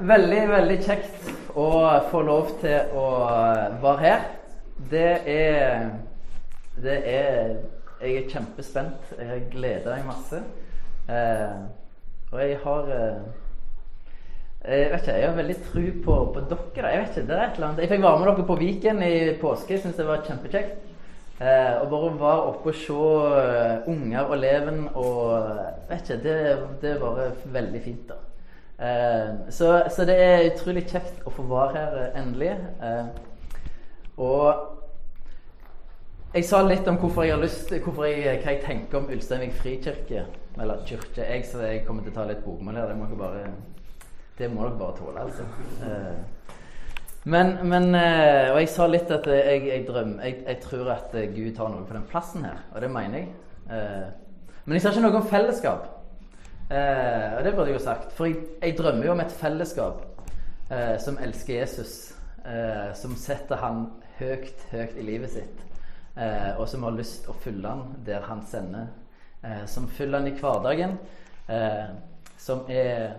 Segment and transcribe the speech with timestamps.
[0.00, 1.26] Veldig, veldig kjekt
[1.58, 1.66] å
[2.08, 3.06] få lov til å
[3.82, 4.24] være her.
[4.90, 5.90] Det er
[6.82, 7.58] Det er
[8.02, 9.12] Jeg er kjempespent.
[9.18, 10.40] Jeg gleder meg masse.
[11.08, 11.60] Eh,
[12.32, 13.20] og jeg har eh,
[14.64, 16.90] jeg vet ikke, jeg har veldig tro på, på dere.
[16.90, 17.84] Jeg vet ikke, det er et eller annet.
[17.84, 19.74] Jeg fikk være med dere på Viken i påske.
[19.76, 20.90] Jeg syns det var kjempekjekt.
[21.38, 25.22] Eh, og bare være oppe og se uh, unger og leven og
[25.88, 26.36] vet ikke, det,
[26.82, 28.08] det bare veldig fint.
[28.08, 28.31] da.
[28.82, 32.54] Eh, så, så, det er utrolig kjekt å få være her eh, endelig.
[32.82, 33.06] Eh,
[34.22, 34.48] og
[36.32, 39.54] jeg sa litt om hvorfor jeg har lyst, hvorfor jeg, hva jeg tenker om Ulsteinvik
[39.60, 40.24] frikirke.
[40.58, 41.22] Eller kirke.
[41.22, 42.90] Jeg, så jeg kommer til å ta litt bokmål her.
[42.90, 43.44] Det må dere bare,
[44.40, 45.46] det må dere bare tåle, altså.
[47.22, 51.52] Men, men, Og jeg sa litt at jeg, jeg drømmer jeg, jeg, tror at Gud
[51.54, 53.28] tar noe på den plassen her, og det mener jeg.
[54.64, 56.01] Men jeg sa ikke noe om fellesskap.
[56.72, 58.12] Eh, og det burde jeg jo sagt.
[58.16, 60.06] For jeg, jeg drømmer jo om et fellesskap
[60.72, 61.96] eh, som elsker Jesus.
[62.48, 63.84] Eh, som setter han
[64.18, 65.66] høyt, høyt i livet sitt.
[66.16, 68.88] Eh, og som har lyst å følge han der han sender.
[69.44, 70.96] Eh, som følger han i hverdagen.
[71.52, 71.92] Eh,
[72.40, 73.18] som er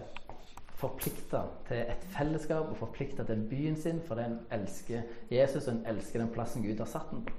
[0.84, 5.86] forplikta til et fellesskap og forplikta til byen sin for den elsker Jesus og den
[5.94, 7.38] elsker den plassen Gud har satt den på.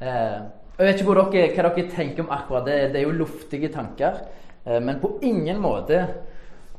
[0.00, 2.92] Og Jeg vet ikke dere, hva dere tenker om akkurat det.
[2.92, 4.20] Det er jo luftige tanker.
[4.66, 6.02] Eh, men på ingen måte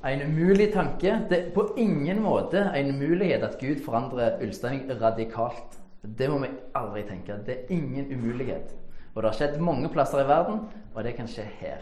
[0.05, 1.21] en umulig tanke.
[1.29, 5.79] Det er på ingen måte en mulighet at Gud forandrer Ulsteinvik radikalt.
[6.01, 7.39] Det må vi aldri tenke.
[7.45, 8.75] Det er ingen umulighet.
[9.15, 10.59] Og det har skjedd mange plasser i verden,
[10.93, 11.81] og det kan skje her.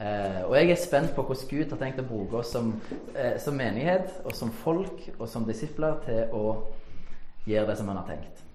[0.00, 2.72] Eh, og jeg er spent på hvordan Gud har tenkt å bruke oss som,
[3.14, 6.44] eh, som, menighet og som folk og som disipler til å
[7.44, 8.47] gjøre det som han har tenkt.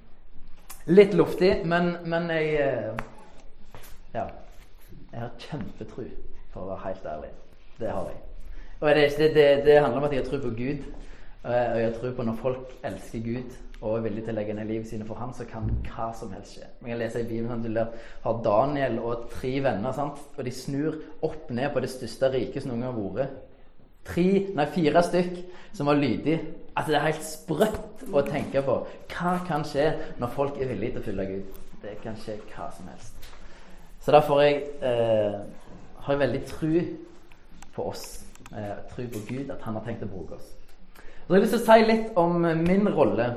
[0.85, 3.03] Litt luftig, men, men jeg eh,
[4.13, 4.27] Ja.
[5.13, 6.07] Jeg har kjempetru,
[6.49, 7.27] for å være helt ærlig.
[7.77, 8.21] Det har jeg.
[8.79, 10.87] Og det, det, det handler om at jeg har tro på Gud.
[11.43, 14.55] Og jeg har tro på når folk elsker Gud og er villige til å legge
[14.55, 16.67] ned livet sine for ham, så kan hva som helst skje.
[16.79, 20.21] Man kan lese i Bibelen at du har Daniel og tre venner, sant?
[20.37, 20.95] og de snur
[21.27, 23.41] opp ned på det største riket som noen gang har vært.
[24.07, 25.35] Tre, nei, fire stykk
[25.75, 26.39] som var lydige.
[26.75, 28.79] Altså, det er helt sprøtt å tenke på.
[29.13, 29.91] Hva kan skje
[30.21, 31.59] når folk er villige til å følge Gud?
[31.83, 33.29] Det kan skje hva som helst.
[34.03, 35.35] Så derfor er jeg eh,
[36.03, 36.71] har jeg veldig tro
[37.75, 38.05] på oss.
[38.51, 40.49] Eh, tro på Gud, at han har tenkt å bruke oss.
[40.97, 43.29] Så jeg har lyst til å si litt om min rolle.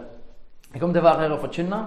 [0.73, 1.83] Jeg kommer til å være her og forkynne.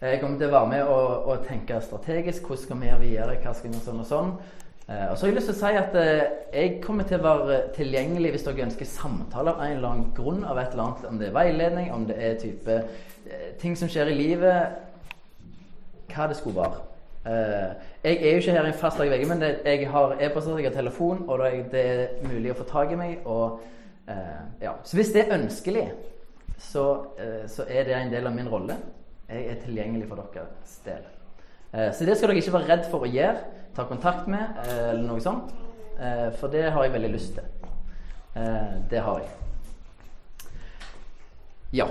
[0.00, 2.48] Eh, jeg kommer til å være med og, og tenke strategisk.
[2.48, 3.36] Hvordan skal vi gjøre videre?
[3.44, 4.32] Hva skal vi gjøre sånn og sånn?
[4.88, 7.26] Eh, og så har jeg lyst til å si at eh, jeg kommer til å
[7.26, 10.44] være tilgjengelig hvis dere ønsker samtaler av en eller annen grunn.
[10.48, 12.76] av et eller annet, Om det er veiledning, om det er type
[13.28, 14.78] eh, ting som skjer i livet.
[16.08, 16.84] Hva det skulle være.
[17.28, 20.14] Uh, jeg er jo ikke her en fast dag i veggen men det, jeg har
[20.22, 23.26] e-poster, jeg har telefon, og det er mulig å få tak i meg.
[23.28, 23.58] Og,
[24.08, 24.72] uh, ja.
[24.84, 25.84] Så hvis det er ønskelig,
[26.56, 26.86] så,
[27.18, 28.78] uh, så, er det en del av min rolle.
[29.28, 31.04] Jeg er tilgjengelig for deres del.
[31.92, 33.57] så det skal dere ikke være redd for å gjøre.
[33.78, 35.54] Ta kontakt med, eller noe sånt.
[36.38, 37.46] for det har jeg veldig lyst til.
[38.90, 39.30] det har jeg.
[41.72, 41.86] Ja.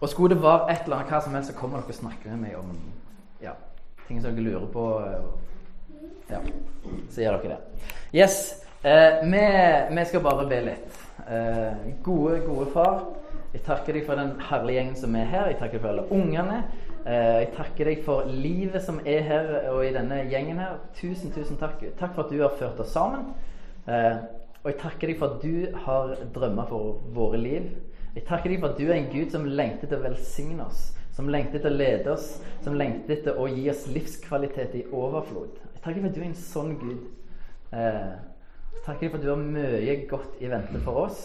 [0.00, 2.30] Og skulle det være et eller annet hva som helst, så kommer dere og snakker
[2.30, 2.70] med meg om
[3.42, 3.54] ja,
[4.06, 5.24] ting som dere lurer på, eh,
[6.30, 6.42] ja,
[7.10, 7.88] så gjør dere det.
[8.14, 8.36] Yes.
[8.84, 9.42] Eh, vi,
[9.90, 11.00] vi, skal bare be litt.
[11.26, 13.02] Eh, gode, gode far.
[13.52, 15.50] Jeg takker deg for den herlige gjengen som er her.
[15.50, 16.62] Jeg takker deg for alle ungene.
[17.08, 20.76] Eh, jeg takker deg for livet som er her og i denne gjengen her.
[20.98, 21.80] Tusen, tusen takk.
[21.98, 23.32] Takk for at du har ført oss sammen.
[23.88, 24.20] Eh,
[24.60, 27.72] og jeg takker deg for at du har drømmer for våre liv.
[28.14, 30.90] Jeg takker deg for at du er en Gud som lengter til å velsigne oss
[31.18, 32.26] som lengter til å lede oss,
[32.62, 35.56] som lengter til å gi oss livskvalitet i overflod.
[35.74, 37.08] Jeg takker deg for at du er en sånn Gud.
[37.74, 38.12] Eh,
[38.76, 41.24] jeg takker deg for at du har mye godt i vente for oss.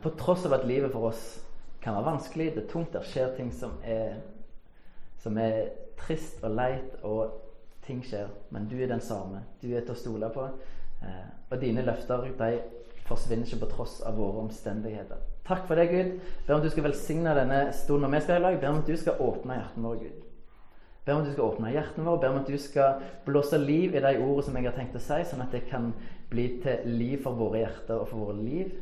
[0.00, 1.20] På tross av at livet for oss
[1.82, 4.14] kan være vanskelig, det er tungt, det skjer ting som er,
[5.24, 7.40] som er trist og leit, og
[7.86, 8.28] ting skjer.
[8.52, 9.44] Men du er den samme.
[9.62, 10.48] Du er til å stole på.
[11.04, 12.50] Eh, og dine løfter de
[13.08, 15.20] forsvinner ikke på tross av våre omstendigheter.
[15.44, 16.20] Takk for det, Gud.
[16.46, 18.60] Ber om du skal velsigne denne stunden vi skal i lag.
[18.60, 20.22] Ber om at du skal åpne hjertene våre, Gud.
[21.04, 22.20] Ber om at du skal åpne hjertene våre.
[22.22, 25.04] Ber om at du skal blåse liv i de ordene som jeg har tenkt å
[25.04, 25.92] si, sånn at det kan
[26.32, 28.72] bli til liv for våre hjerter og for våre liv.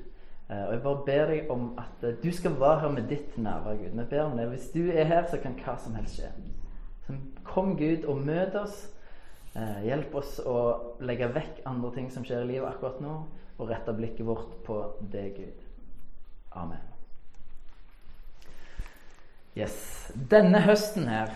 [0.52, 3.37] Eh, og jeg bare ber deg om at eh, du skal være her med ditt
[3.38, 4.00] nærvær, Gud.
[4.00, 4.49] Vi ber om det.
[4.49, 6.32] Hvis du er her, så kan hva som helst skje.
[7.06, 8.82] Så kom, Gud, og møt oss.
[9.56, 10.56] Eh, hjelp oss å
[11.00, 13.14] legge vekk andre ting som skjer i livet akkurat nå,
[13.58, 14.76] og rette blikket vårt på
[15.12, 15.64] deg, Gud.
[16.58, 16.84] Amen.
[19.56, 19.78] Yes.
[20.12, 21.32] Denne høsten her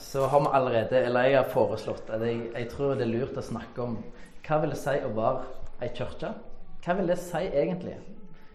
[0.00, 3.42] så har vi allerede, eller jeg har foreslått jeg, jeg, tror det er lurt å
[3.44, 3.98] snakke om
[4.46, 5.42] hva vil det si å være
[5.84, 6.30] ei kirke?
[6.86, 7.96] Hva vil det si egentlig?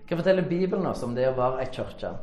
[0.07, 2.13] Hva forteller Bibelen oss om det å være ei kirke?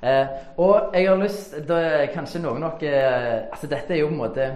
[0.00, 4.14] Eh, og jeg har lyst er Kanskje noen av dere altså Dette er jo på
[4.14, 4.46] en måte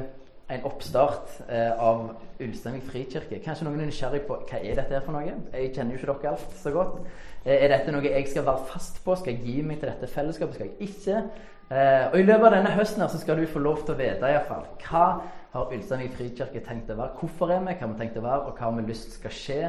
[0.55, 2.06] en oppstart eh, av
[2.41, 3.43] Ulsteinvik frikirke.
[3.45, 5.37] Kanskje noen er nysgjerrig på hva er dette her for noe?
[5.53, 6.99] Jeg kjenner jo ikke dere alt så godt.
[7.45, 9.17] Eh, er dette noe jeg skal være fast på?
[9.21, 10.57] Skal jeg gi meg til dette fellesskapet?
[10.57, 11.23] Skal jeg ikke?
[11.69, 14.00] Eh, og I løpet av denne høsten her så skal du få lov til å
[14.00, 15.07] vite i hvert fall, hva
[15.55, 17.17] har Ulsteinvik frikirke tenkt å være?
[17.21, 17.77] Hvorfor er vi?
[17.77, 18.49] Hva har vi tenkt å være?
[18.49, 19.61] Og hva har vi lyst skal skje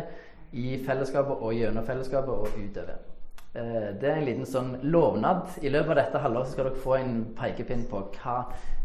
[0.54, 3.00] i fellesskapet og gjennom fellesskapet og utover?
[3.56, 5.58] Eh, det er en liten sånn lovnad.
[5.64, 8.38] I løpet av dette halvåret skal dere få en pekepinn på hva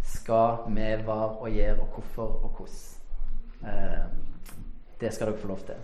[0.07, 2.83] skal vi være og gjøre, og hvorfor og hvordan.
[3.67, 4.05] Eh,
[5.01, 5.81] det skal dere få lov til.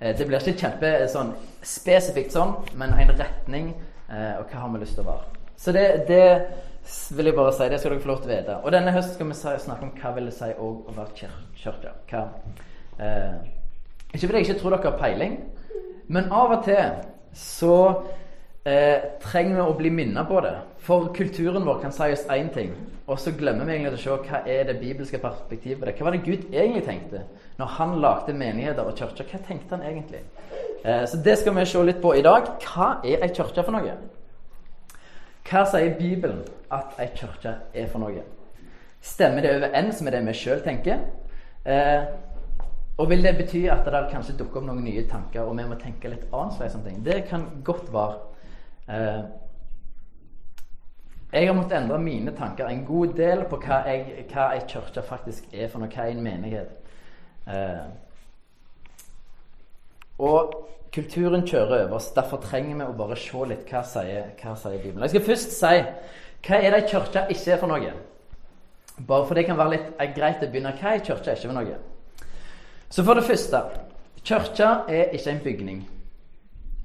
[0.00, 3.74] Eh, det blir ikke kjempe sånn, spesifikt sånn, men en retning,
[4.08, 5.38] og hva har vi lyst til å være.
[5.60, 6.22] Så det, det
[7.16, 7.68] vil jeg bare si.
[7.68, 8.56] Det skal dere få lov til å vite.
[8.64, 11.92] Og denne høsten skal vi snakke om hva vil det si å være kirke.
[12.08, 12.22] Hva,
[13.04, 13.34] eh,
[14.14, 15.38] ikke fordi jeg ikke tror dere har peiling,
[16.08, 17.02] men av og til
[17.36, 17.74] så
[18.64, 20.54] eh, trenger vi å bli minnet på det.
[20.84, 22.72] For kulturen vår kan si oss én ting,
[23.08, 25.94] og så glemmer vi egentlig å se hva er det bibelske perspektivet på det.
[25.98, 27.24] Hva var det Gud egentlig tenkte
[27.58, 29.28] når han lagde menigheter og kirker?
[29.28, 30.22] Hva tenkte han egentlig?
[30.84, 32.48] Eh, så det skal vi se litt på i dag.
[32.64, 33.98] Hva er ei kirke for noe?
[35.48, 38.24] Hva sier Bibelen at ei kirke er for noe?
[39.04, 41.04] Stemmer det overens med det vi sjøl tenker?
[41.64, 42.08] Eh,
[42.98, 45.76] og vil det bety at det kanskje dukker opp noen nye tanker, og vi må
[45.78, 46.98] tenke litt annerledes om ting?
[47.06, 48.16] Det kan godt være.
[48.88, 49.20] Eh,
[51.32, 55.68] jeg har måttet endre mine tanker en god del på hva, ei kirke faktisk er
[55.70, 56.72] for noe, hva er en menighet.
[57.46, 57.84] Eh,
[60.18, 60.56] og
[60.92, 62.10] kulturen kjører over oss.
[62.16, 65.04] Derfor trenger vi å bare se litt hva sier, hva sier Bibelen.
[65.06, 65.76] Jeg skal først si
[66.48, 67.92] hva er det ei kirke ikke er for noe.
[68.98, 70.74] Bare for det kan være litt greit å begynne.
[70.80, 71.78] Hva er ei kirke ikke for noe?
[72.90, 73.62] Så for det første
[74.24, 75.88] Kirka er ikke en bygning.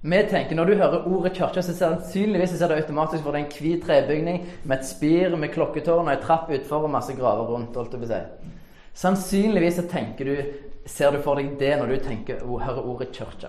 [0.02, 3.46] Vi tenker, Når du hører ordet kirke, så sannsynligvis ser det automatisk for det er
[3.46, 7.48] en hvit trebygning med et spir med klokketårn og ei trapp utfor og masse graver
[7.48, 7.76] rundt.
[7.76, 8.50] holdt jeg si.
[8.94, 10.44] Sannsynligvis så tenker du,
[10.86, 13.48] ser du for deg det når du tenker, hører ordet kirke.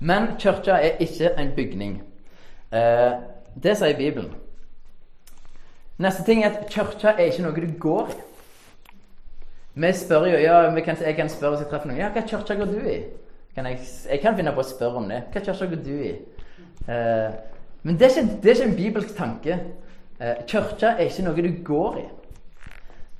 [0.00, 2.02] Men kirka er ikke en bygning.
[2.72, 3.12] Eh,
[3.62, 4.32] det sier Bibelen.
[5.98, 8.20] Neste ting er at kirka er ikke noe du går i.
[9.78, 12.00] Vi spør jo, ja, kan, Jeg kan spørre hvis jeg treffer noen.
[12.00, 12.98] Ja, hva kirke går du i?
[13.54, 13.78] Kan jeg,
[14.10, 15.20] jeg, kan finne på å spørre om det.
[15.30, 16.14] Hva kirke går du i?
[16.88, 17.36] Eh,
[17.86, 19.58] men det er, ikke, det er, ikke, en bibelsk tanke.
[20.18, 22.06] Eh, kirke er ikke noe du går i.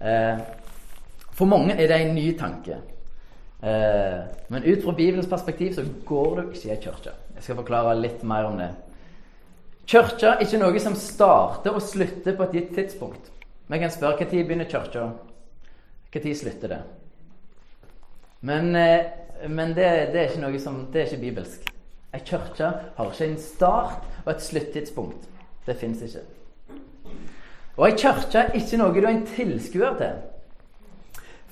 [0.08, 0.42] Eh,
[1.38, 2.80] for mange er det en ny tanke.
[3.62, 4.18] Eh,
[4.50, 7.14] men ut fra Bibelens perspektiv så går du ikke i ei kirke.
[7.36, 8.72] Jeg skal forklare litt mer om det.
[9.88, 13.30] Kirka er ikke noe som starter og slutter på et gitt tidspunkt.
[13.68, 15.06] Vi kan spørre når begynner kirka
[16.14, 16.80] når slutter det?
[18.40, 21.68] Men, eh, men det, det, er ikke noe som, det er ikke bibelsk.
[22.14, 25.28] Ei kirke har ikke en start og et sluttidspunkt.
[25.66, 26.24] Det fins ikke.
[27.76, 30.20] Og ei kirke er ikke noe du er en tilskuer til.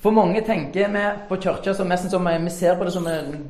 [0.01, 3.07] For mange tenker vi på kirka som nesten som vi ser på det som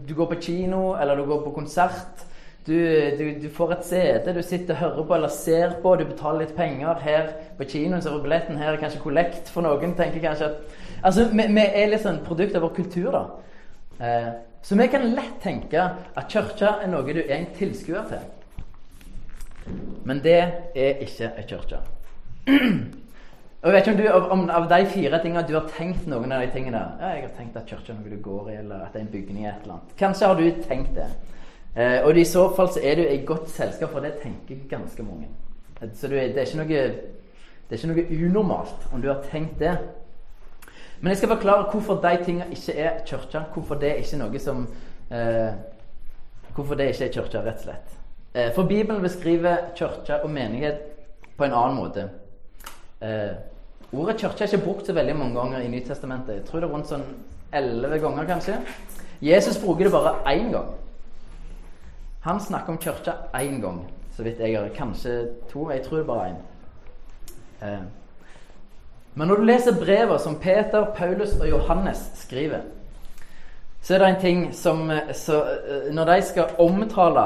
[0.07, 2.25] du går på kino eller du går på konsert.
[2.67, 2.75] Du,
[3.15, 6.43] du, du, får et CD du sitter og hører på eller ser på, du betaler
[6.43, 6.99] litt penger.
[6.99, 9.95] Her på kinoen så er billetten her er kanskje kollekt for noen.
[9.95, 13.23] tenker kanskje at Altså, vi, vi er litt sånn produkt av vår kultur, da.
[13.99, 14.29] Eh,
[14.61, 15.83] så vi kan lett tenke
[16.17, 18.23] at kirka er noe du er en tilskuer til.
[20.07, 20.37] Men det
[20.75, 21.83] er ikke ei kirke.
[23.57, 26.43] Jeg vet ikke om, du, om Av de fire tingene du har tenkt noen av
[26.43, 28.93] de tingene Ja, jeg har tenkt at kirka er noe du går i, eller at
[28.93, 29.95] det er en bygning i et eller annet.
[29.99, 31.07] Kanskje har du tenkt det.
[31.73, 35.03] Eh, og i så fall så er du i godt selskap, for det tenker ganske
[35.03, 35.27] mange.
[35.97, 39.73] Så det, er noe, det er ikke noe unormalt om du har tenkt det.
[41.01, 43.41] Men jeg skal forklare hvorfor de tingene ikke er kirka.
[43.53, 44.63] Hvorfor det ikke er noe som
[45.11, 45.51] eh,
[46.55, 47.97] Hvorfor det ikke er kirka, rett og slett.
[48.33, 50.79] Eh, for Bibelen beskriver kirka og menighet
[51.37, 52.07] på en annen måte.
[53.01, 53.35] Eh,
[53.93, 56.35] ordet kirke er ikke brukt så veldig mange ganger i Nytestamentet.
[56.35, 57.05] Jeg tror det er rundt sånn
[57.53, 58.57] elleve ganger, kanskje.
[59.21, 60.73] Jesus bruker det bare én gang.
[62.25, 63.85] Han snakker om kirka én gang,
[64.17, 64.69] så vidt jeg har.
[64.75, 65.69] Kanskje to.
[65.71, 66.41] Jeg tror det er bare én.
[67.61, 67.85] Eh,
[69.17, 72.67] men når du leser brevene som Peter, Paulus og Johannes skriver,
[73.81, 77.23] så er det en ting som så, eh, Når de skal omtale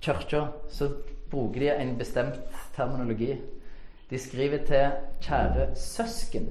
[0.00, 0.88] kirka, så
[1.30, 2.40] bruker de en bestemt
[2.76, 3.36] terminologi.
[4.10, 6.48] De skriver til 'kjære søsken'.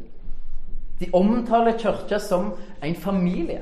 [0.99, 2.53] De omtaler kirka som
[2.83, 3.61] en familie.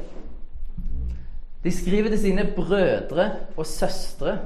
[1.63, 4.37] De skriver til sine brødre og søstre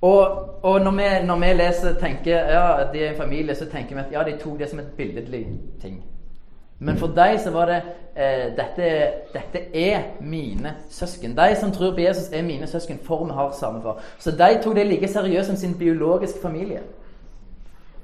[0.00, 3.96] Og, og når, vi, når, vi, leser tenker ja, de er en familie, så tenker
[3.96, 5.46] vi at ja, de tok det som et billedlig
[5.82, 6.02] ting.
[6.78, 7.80] Men for dem så var det
[8.14, 8.90] eh, dette,
[9.34, 11.34] dette, er mine søsken.
[11.36, 13.98] De som tror på Jesus, er mine søsken, for vi har samme far.
[14.18, 16.80] Så de tok det like seriøst som sin biologiske familie.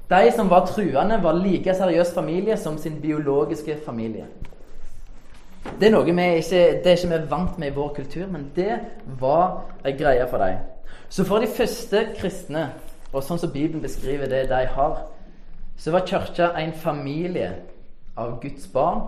[0.09, 4.25] De som var truende, var like seriøs familie som sin biologiske familie.
[5.79, 8.51] Det er noe vi ikke, det er ikke vi vant med i vår kultur, men
[8.55, 8.79] det
[9.19, 10.74] var ei greie for dem.
[11.09, 12.69] Så for de første kristne,
[13.13, 15.05] og sånn som Bibelen beskriver det de har,
[15.77, 17.51] så var kirka en familie
[18.17, 19.05] av Guds barn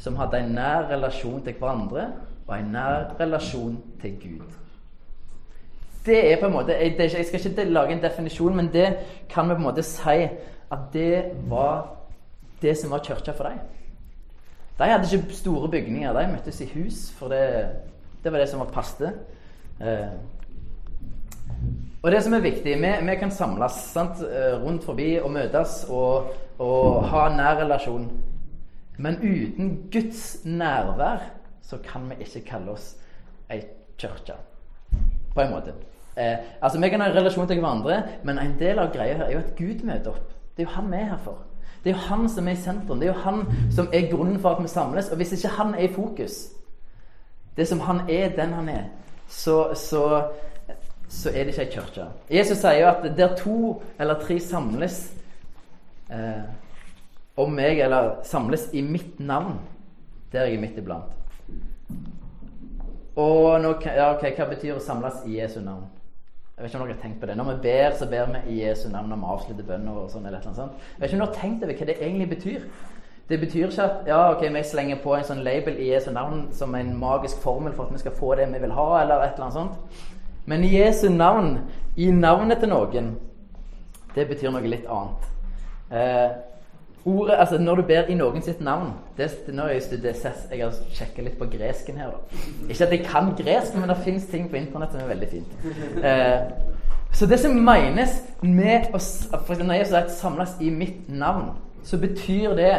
[0.00, 2.08] som hadde en nær relasjon til hverandre
[2.46, 4.58] og en nær relasjon til Gud.
[6.06, 8.96] Det er på en måte, Jeg, skal ikke lage en definisjon, men det
[9.28, 10.26] kan vi på en måte si
[10.72, 11.96] at det var
[12.62, 13.58] det som var kirka for dem.
[14.78, 16.12] De hadde ikke store bygninger.
[16.12, 17.68] De møttes i hus, for det,
[18.24, 19.12] det var det som var passet.
[22.02, 25.84] Og det som er viktig, vi, vi kan samles sant, eh, rundt forbi og møtes
[25.90, 28.08] og, og ha nær relasjon.
[28.98, 31.22] Men uten Guds nærvær
[31.62, 32.96] så kan vi ikke kalle oss
[33.50, 33.62] ei
[33.98, 34.34] kirke.
[35.34, 35.76] På en måte.
[36.16, 39.24] Eh, altså Vi kan ha en relasjon til hverandre, men en del av greia her
[39.24, 40.34] er jo at Gud møter opp.
[40.56, 41.38] Det er jo han vi er her for.
[41.84, 43.00] Det er jo han som er i sentrum.
[43.00, 45.08] Det er jo han som er grunnen for at vi samles.
[45.10, 46.48] Og hvis ikke han er i fokus,
[47.56, 48.84] det som han er, den han er,
[49.28, 50.30] så, så
[51.12, 52.08] så er det ikke ei kirke.
[52.32, 53.56] Jesus sier jo at der to
[54.00, 55.00] eller tre samles
[56.10, 56.44] eh,
[57.36, 59.58] om meg, eller samles i mitt navn,
[60.32, 61.12] der er jeg midt iblant.
[63.16, 65.84] Og nå, ja, okay, Hva betyr å samles i Jesu navn?
[66.56, 67.36] Jeg vet ikke om dere har tenkt på det.
[67.36, 69.98] Når vi ber, så ber vi i Jesu navn når vi avslutter bønner.
[69.98, 70.88] og sånn, eller noe sånt.
[70.94, 72.66] Jeg vet ikke om dere har tenkt over hva det egentlig betyr.
[73.28, 76.46] Det betyr ikke at ja, ok, vi slenger på en sånn label i Jesu navn
[76.56, 79.36] som en magisk formel for at vi skal få det vi vil ha, eller et
[79.36, 80.02] eller annet sånt.
[80.46, 81.58] Men i Jesu navn,
[81.96, 83.12] i navnet til noen,
[84.14, 85.28] det betyr noe litt annet.
[85.92, 86.30] Eh,
[87.04, 89.82] ordet, altså Når du ber i noen sitt navn det, Nå har jeg
[90.50, 92.10] Jeg har sjekka litt på gresken her.
[92.10, 92.38] Da.
[92.68, 95.52] Ikke at jeg kan gresk, men det fins ting på internett som er veldig fint.
[96.04, 96.40] Eh,
[97.12, 98.98] så det som menes med å
[99.62, 101.50] Når jeg har samles i mitt navn,
[101.84, 102.76] så betyr det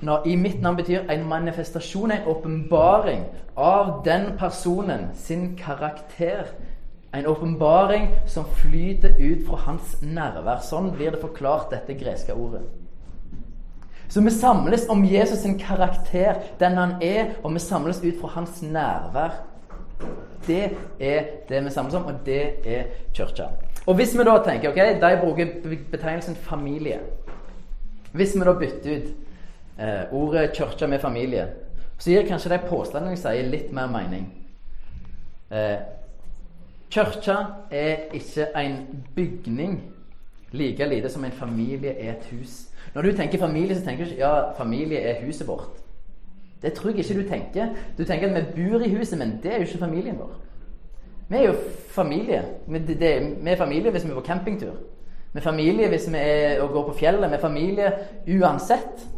[0.00, 3.24] når i mitt navn betyr en manifestasjon, en åpenbaring
[3.56, 6.46] av den personen sin karakter
[7.12, 10.60] en åpenbaring som flyter ut fra hans nærvær.
[10.64, 12.66] Sånn blir det forklart, dette greske ordet.
[14.08, 18.28] Så vi samles om Jesus' sin karakter, den han er, og vi samles ut fra
[18.36, 19.40] hans nærvær.
[20.46, 23.50] Det er det vi samles om, og det er kirka.
[23.86, 25.46] Og hvis vi da tenker ok, De bruker
[25.90, 27.00] betegnelsen familie.
[28.12, 29.08] Hvis vi da bytter ut
[29.78, 31.46] eh, ordet kirke med familie,
[31.98, 34.28] så gir kanskje de påstandene jeg sier, litt mer mening.
[35.50, 35.97] Eh,
[36.90, 37.36] Kirka
[37.70, 39.82] er ikke en bygning
[40.52, 42.68] like lite som en familie er et hus.
[42.94, 45.82] Når du tenker familie, så tenker du ikke ja, familie er huset vårt.
[46.62, 47.66] Det tror jeg ikke du tenker.
[47.98, 50.30] Du tenker at vi bor i huset, men det er jo ikke familien vår.
[51.28, 51.54] Vi er jo
[51.88, 52.44] familie.
[52.66, 54.74] Vi er familie hvis vi er på campingtur.
[55.32, 57.30] Vi er familie hvis vi er og går på fjellet.
[57.30, 57.92] Vi er familie
[58.40, 59.08] uansett.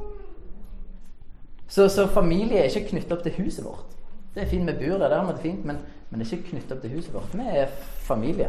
[1.69, 3.87] Så, så familie er ikke knyttet opp til huset vårt.
[4.35, 5.77] Det er fint, vi bor der, det er fint, men
[6.11, 7.35] men det er ikke knyttet opp til huset vårt.
[7.39, 7.71] Vi er
[8.07, 8.49] familie.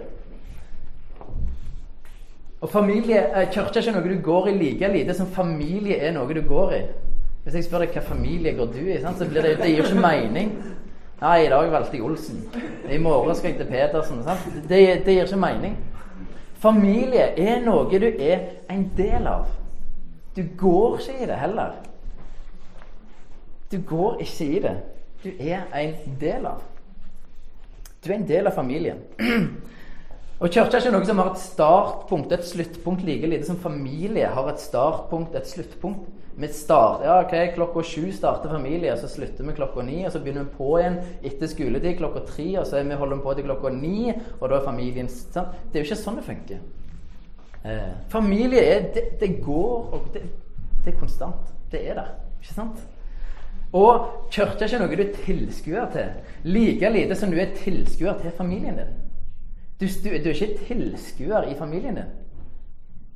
[2.62, 6.14] Og familie, eh, Kirke er ikke noe du går i like lite som familie er
[6.14, 6.82] noe du går i.
[7.44, 10.02] Hvis jeg spør deg hva familie går du i, så blir det, det gir ikke
[10.02, 10.52] mening.
[11.22, 12.44] Nei, i dag valgte jeg Olsen.
[12.90, 14.22] I morgen skal jeg til Pedersen.
[14.70, 15.78] Det, det, gir ikke mening.
[16.62, 19.50] Familie er noe du er en del av.
[20.36, 21.78] Du går ikke i det heller.
[23.72, 24.76] Du går ikke i det.
[25.24, 26.62] Du er en del av.
[28.02, 28.98] Du er en del av familien.
[30.42, 34.26] Og Kirka er ikke noe som har et startpunkt et sluttpunkt like lite som familie
[34.26, 36.08] har et startpunkt et sluttpunkt.
[36.42, 40.00] Vi start, ja, ok, Klokka sju starter familie, og så slutter vi klokka ni.
[40.08, 43.36] Og så begynner vi på igjen etter skoletid klokka tre, og så vi holder på
[43.38, 44.14] til klokka ni.
[44.40, 45.54] Og da er familien sant?
[45.70, 46.64] Det er jo ikke sånn det funker.
[47.62, 50.24] Eh, familie er det, det går, og det,
[50.82, 51.54] det er konstant.
[51.70, 52.16] Det er der.
[52.40, 52.82] Ikke sant?
[53.74, 56.10] Og kirka er ikke noe du er tilskuer til.
[56.44, 58.98] Like lite som du er tilskuer til familien din.
[59.80, 62.12] Du, du, du er ikke tilskuer i familien din.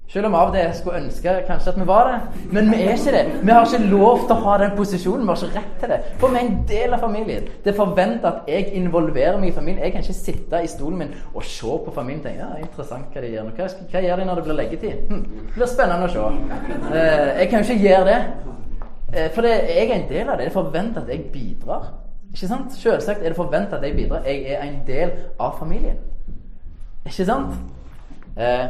[0.07, 2.43] Selv om av det jeg skulle ønske kanskje at vi var det.
[2.53, 3.24] Men vi er ikke det.
[3.41, 5.25] Vi har ikke lov til å ha den posisjonen.
[5.25, 5.97] Vi har ikke rett til det.
[6.21, 7.47] For vi er en del av familien.
[7.63, 9.81] Det er forventa at jeg involverer meg i familien.
[9.83, 13.17] Jeg kan ikke sitte i stolen min og se på familien og tenke ja, interessant
[13.17, 13.50] hva de gjør.
[13.57, 15.01] Hva, hva gjør de når det blir leggetid?
[15.09, 16.27] Hm, det blir spennende å se.
[16.93, 18.19] Eh, jeg kan jo ikke gjøre det.
[19.15, 20.45] Eh, for det, jeg er en del av det.
[20.45, 21.93] Det er forventa at jeg bidrar.
[22.34, 22.74] Ikke sant?
[22.75, 24.25] Selvsagt er det forventa at jeg bidrar.
[24.27, 25.98] Jeg er en del av familien.
[27.05, 27.55] Ikke sant?
[28.38, 28.67] Eh,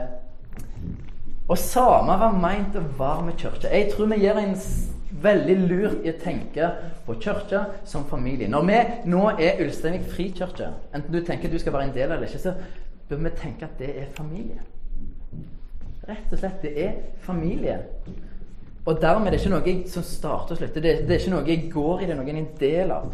[1.47, 3.69] og samme var meint å være med kirka.
[3.69, 4.55] Jeg tror vi gjør en
[5.25, 6.69] veldig lurt i å tenke
[7.05, 8.49] på kirka som familie.
[8.49, 12.17] Når vi nå er Ulsteinvik frikirke, enten du tenker du skal være en del av
[12.17, 12.53] det eller ikke, så
[13.09, 14.61] bør vi tenke at det er familie.
[16.05, 16.61] Rett og slett.
[16.61, 17.79] Det er familie.
[18.85, 20.81] Og dermed er det ikke noe som starter og slutter.
[20.81, 22.91] Det, det, er ikke noe jeg går i, det er noe jeg er en del
[22.93, 23.07] av.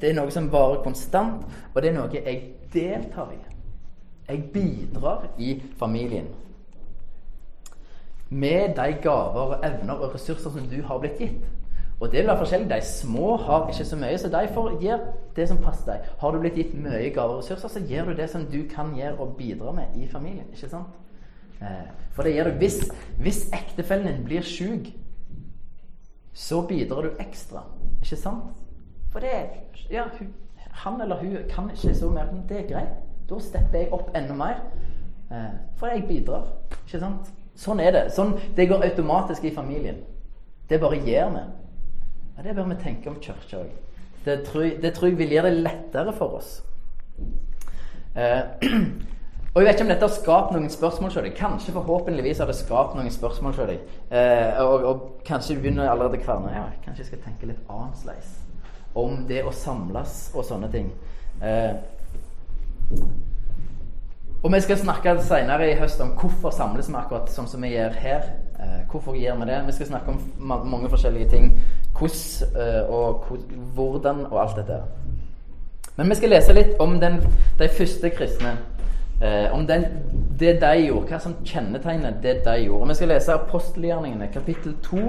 [0.00, 1.44] Det er noe som varer konstant,
[1.74, 2.40] og det er noe jeg
[2.74, 3.38] deltar i.
[4.26, 6.26] Jeg bidrar i familien.
[8.30, 11.46] Med de gaver, og evner og ressurser som du har blitt gitt.
[12.00, 12.70] Og det vil være forskjellig.
[12.70, 16.10] De små har ikke så mye, så de får gjøre det som passer deg.
[16.18, 18.90] Har du blitt gitt mye gaver og ressurser, så gjør du det som du kan
[18.98, 20.50] gjøre og bidra med i familien.
[20.50, 21.05] ikke sant?
[21.62, 22.58] Eh, for det gjør du.
[22.62, 22.78] hvis,
[23.18, 24.92] hvis ektefellen din blir sjuk,
[26.32, 27.64] så bidrar du ekstra.
[28.02, 28.56] Ikke sant?
[29.12, 29.30] For det
[29.90, 30.34] ja, hun,
[30.70, 32.32] han eller hun kan ikke så mer.
[32.32, 32.98] Men det er greit.
[33.28, 34.60] Da stepper jeg opp enda mer.
[35.30, 36.52] Eh, for jeg bidrar.
[36.84, 37.32] Ikke sant?
[37.56, 38.04] Sånn er det.
[38.12, 40.02] Sånn, det går automatisk i familien.
[40.68, 41.44] Det bare gjør vi.
[42.36, 43.72] Ja, det bør vi tenke om kirka òg.
[44.26, 44.40] Det,
[44.82, 46.56] det, tror jeg vil gjøre det lettere for oss.
[48.16, 48.42] Eh,
[49.56, 51.30] Og jeg vet ikke om dette har skapt noen spørsmål deg.
[51.38, 53.86] Kanskje forhåpentligvis har det skapt noen spørsmål deg.
[54.12, 56.50] Eh, og, og, kanskje du begynner allerede kverne.
[56.52, 58.34] Ja, kanskje jeg skal tenke litt annerledes
[58.92, 60.92] om det å samles og sånne ting.
[61.40, 61.72] Eh,
[64.42, 67.72] og vi skal snakke senere i høst om hvorfor samles vi akkurat sånn som vi
[67.72, 68.30] gjør her.
[68.60, 69.64] Eh, hvorfor gjør vi det?
[69.70, 71.50] Vi skal snakke om mange forskjellige ting.
[71.96, 73.24] Hvordan eh, og
[73.72, 74.82] hvordan og alt dette.
[75.96, 77.22] Men vi skal lese litt om den,
[77.56, 78.58] de første kristne.
[79.22, 79.84] Eh, om den,
[80.40, 82.82] det de gjorde, hva som kjennetegner det de gjorde.
[82.82, 85.04] Og Vi skal lese apostelgjerningene, kapittel 2,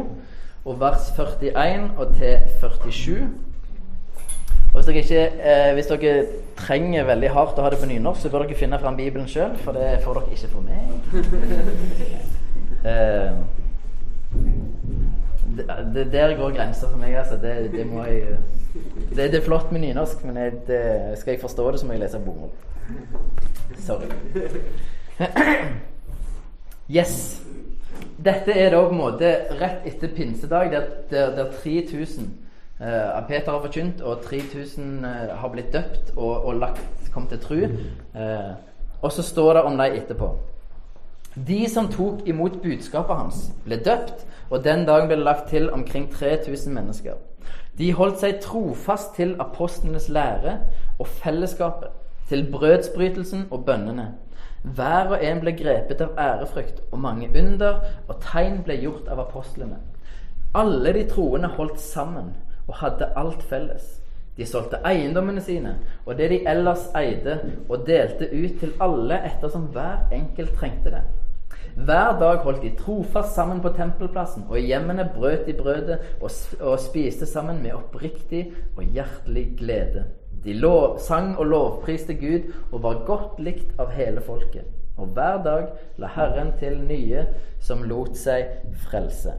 [0.65, 3.27] og vers 41 og til 47.
[4.73, 8.21] Og hvis dere, ikke, eh, hvis dere trenger veldig hardt å ha det på nynorsk,
[8.21, 10.83] så bør dere finne fram Bibelen sjøl, for det får dere ikke for meg.
[12.91, 13.31] eh,
[15.95, 17.15] det, der går grensa for meg.
[17.15, 17.35] altså.
[17.41, 18.37] Det, det jeg
[19.15, 20.53] det, det, er flott med nynorsk, men jeg,
[21.17, 22.49] skal jeg forstå det, så må jeg lese bokmål.
[23.77, 24.09] Sorry.
[26.89, 27.41] Yes.
[28.17, 32.29] Dette er da på en måte rett etter pinsedag, der, der, der 3000
[32.79, 37.11] uh, av Peter har forkynt, og 3000 uh, eh, har blitt døpt og, og lagt,
[37.13, 37.59] kom til tru.
[38.15, 38.55] Uh,
[39.01, 40.31] og så står det om dem etterpå.
[41.47, 45.69] De som tok imot budskapet hans, ble døpt, og den dagen ble det lagt til
[45.69, 47.19] omkring 3000 mennesker.
[47.77, 50.57] De holdt seg trofast til apostlenes lære
[50.97, 51.91] og fellesskapet,
[52.29, 54.07] til brødsbrytelsen og bønnene.
[54.63, 59.21] Hver og en ble grepet av ærefrykt, og mange under og tegn ble gjort av
[59.23, 59.77] apostlene.
[60.55, 62.33] Alle de troende holdt sammen
[62.67, 64.01] og hadde alt felles.
[64.37, 69.71] De solgte eiendommene sine og det de ellers eide, og delte ut til alle ettersom
[69.73, 71.05] hver enkelt trengte det.
[71.77, 76.31] Hver dag holdt de trofast sammen på tempelplassen, og i hjemmene brøt de brødet og,
[76.59, 80.05] og spiste sammen med oppriktig og hjertelig glede.
[80.43, 84.65] De lov, sang og lovpriste Gud og var godt likt av hele folket.
[84.97, 85.67] Og hver dag
[86.01, 87.25] la Herren til nye
[87.59, 88.47] som lot seg
[88.87, 89.33] frelse.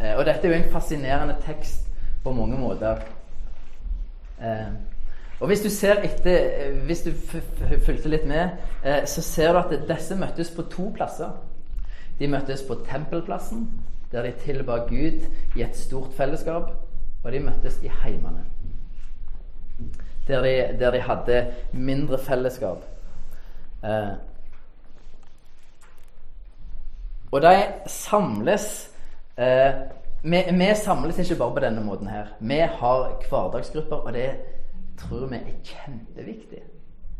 [0.00, 1.88] Eh, og dette er jo en fascinerende tekst
[2.24, 3.00] på mange måter.
[4.42, 4.74] Eh,
[5.40, 7.10] og hvis du ser etter, eh, hvis du
[7.84, 8.48] fulgte litt med,
[8.84, 11.30] eh, så ser du at disse møttes på to plasser.
[12.18, 13.70] De møttes på tempelplassen,
[14.12, 16.70] der de tilba Gud i et stort fellesskap.
[17.24, 18.44] Og de møttes i heimene,
[20.28, 22.84] der de, der de hadde mindre fellesskap.
[23.84, 24.14] Eh,
[27.32, 27.56] og de
[27.86, 28.90] samles
[30.24, 32.30] vi, vi, samles ikke bare på denne måten her.
[32.40, 34.30] Vi har hverdagsgrupper, og det
[34.98, 36.62] tror vi er kjempeviktig.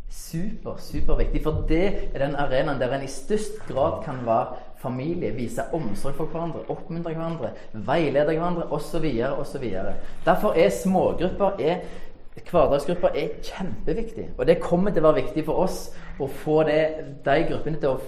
[0.09, 1.43] Super, superviktig.
[1.43, 6.15] For det er den arenaen der en i størst grad kan være familie, vise omsorg
[6.15, 9.05] for hverandre, oppmuntre hverandre, veilede hverandre osv.
[9.37, 9.73] osv.
[10.25, 11.79] Derfor er smågrupper er,
[12.35, 14.27] Hverdagsgrupper er kjempeviktig.
[14.37, 15.79] Og det kommer til å være viktig for oss
[16.19, 16.81] å få det,
[17.25, 18.01] de gruppene til å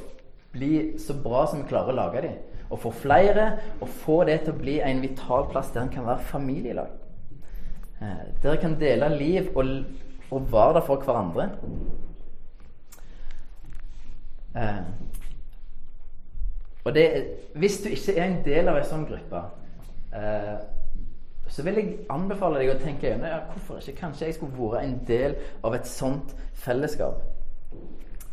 [0.52, 2.38] bli så bra som vi klarer å lage dem.
[2.68, 3.48] Og få flere,
[3.80, 6.92] og få det til å bli en vital plass der en kan være familielag.
[8.00, 9.72] Der dere kan dele liv og,
[10.30, 11.50] og være der for hverandre.
[14.58, 14.84] Eh,
[16.84, 17.08] og det,
[17.56, 19.42] hvis du ikke er en del av en sånn gruppe,
[20.16, 20.54] eh,
[21.50, 24.00] så vil jeg anbefale deg å tenke gjennom ja, hvorfor ikke.
[24.02, 26.34] Kanskje jeg skulle vært en del av et sånt
[26.64, 27.24] fellesskap.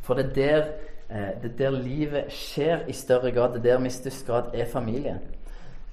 [0.05, 0.66] For det er der,
[1.09, 3.55] eh, det er der livet skjer i større grad.
[3.55, 5.18] Det er der vi i størst grad er familie.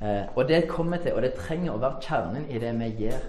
[0.01, 3.27] Eh, og det kommer til, og det trenger å være kjernen i det vi gjør.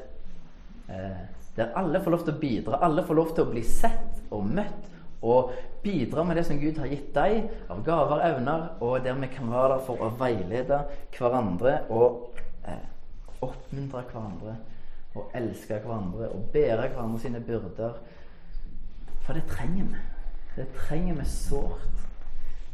[0.89, 1.23] Eh,
[1.57, 4.47] der alle får lov til å bidra, alle får lov til å bli sett og
[4.49, 4.89] møtt
[5.23, 5.53] og
[5.83, 9.53] bidra med det som Gud har gitt deg av gaver evner, og der vi kan
[9.53, 10.81] være der for å veilede
[11.15, 12.89] hverandre og eh,
[13.43, 14.57] oppmuntre hverandre
[15.15, 17.99] og elske hverandre og bære hverandre sine byrder.
[19.23, 20.03] For det trenger vi.
[20.57, 21.89] Det trenger vi sårt.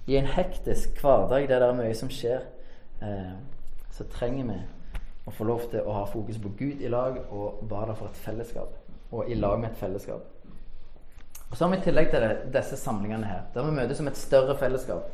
[0.07, 2.47] I en hektisk hverdag der det er mye som skjer,
[3.03, 3.35] eh,
[3.93, 4.59] så trenger vi
[5.29, 8.09] å få lov til å ha fokus på Gud i lag og være der for
[8.09, 8.73] et fellesskap.
[9.13, 10.25] Og i lag med et fellesskap.
[11.51, 14.09] Og Så har vi i tillegg til det, disse samlingene her, der vi møtes som
[14.09, 15.13] et større fellesskap.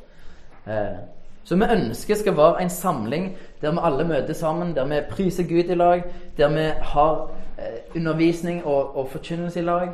[0.67, 0.99] Eh,
[1.45, 5.43] så vi ønsker skal være en samling der vi alle møter sammen, der vi priser
[5.43, 6.05] Gud i lag,
[6.37, 9.89] der vi har eh, undervisning og, og forkynnelse i lag,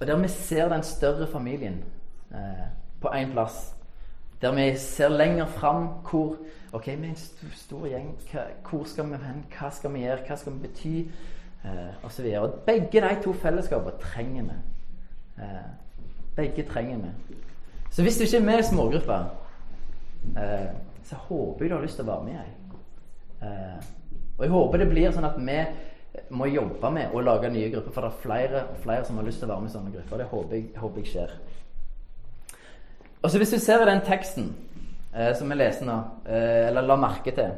[0.00, 1.84] og der vi ser den større familien
[2.30, 2.66] eh,
[3.00, 3.74] på én plass.
[4.42, 6.36] Der vi ser lenger fram hvor
[6.72, 8.14] Ok, vi er en stor, stor gjeng.
[8.30, 8.40] Hva,
[8.70, 9.42] hvor skal vi hen?
[9.52, 10.22] Hva skal vi gjøre?
[10.26, 10.92] Hva skal vi bety?
[11.64, 12.40] Eh, og så videre.
[12.40, 14.56] Og begge de to fellesskapene trenger vi.
[15.38, 15.66] Eh,
[16.36, 17.36] begge trenger vi.
[17.90, 19.18] Så hvis du ikke er med i smågruppa,
[20.36, 20.68] eh,
[21.04, 22.52] så håper jeg du har lyst til å være med jeg.
[23.42, 23.88] eh,
[24.38, 25.58] Og jeg håper det blir sånn at vi
[26.30, 29.24] må jobbe med å lage nye grupper, for det er flere og flere som har
[29.24, 30.18] lyst til å være med i sånne grupper.
[30.18, 31.34] Det håper jeg, håper jeg skjer.
[33.22, 34.54] Og så Hvis du ser i den teksten
[35.14, 37.52] eh, som vi leser nå, eh, eller la merke til,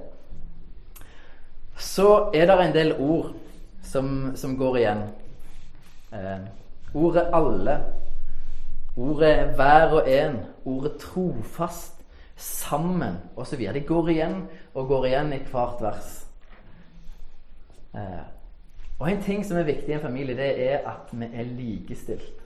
[1.79, 3.33] så er det en del ord
[3.83, 5.03] som, som går igjen.
[6.13, 6.41] Eh,
[6.95, 7.79] ordet 'alle',
[8.97, 11.94] ordet 'hver og en', ordet 'trofast',
[12.37, 13.59] 'sammen' osv.
[13.59, 16.27] Det går igjen og går igjen i hvert vers.
[17.95, 18.25] Eh,
[18.99, 22.43] og en ting som er viktig i en familie, det er at vi er likestilt.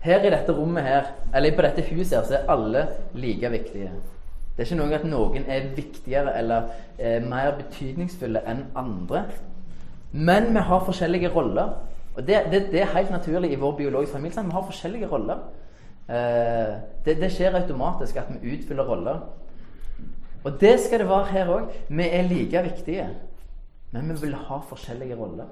[0.00, 1.02] Her i dette rommet her,
[1.34, 3.90] eller på dette huset her, så er alle like viktige.
[4.56, 9.24] Det er ikke noe at noen er viktigere eller eh, mer betydningsfulle enn andre.
[10.12, 11.76] Men vi har forskjellige roller.
[12.16, 14.44] Og det, det, det, er helt naturlig i vår biologiske familie.
[14.44, 15.44] Vi har forskjellige roller.
[16.08, 19.20] Eh, det, det, skjer automatisk at vi utfyller roller.
[20.44, 21.72] Og det skal det være her òg.
[21.88, 23.08] Vi er like viktige,
[23.92, 25.50] men vi vil ha forskjellige roller.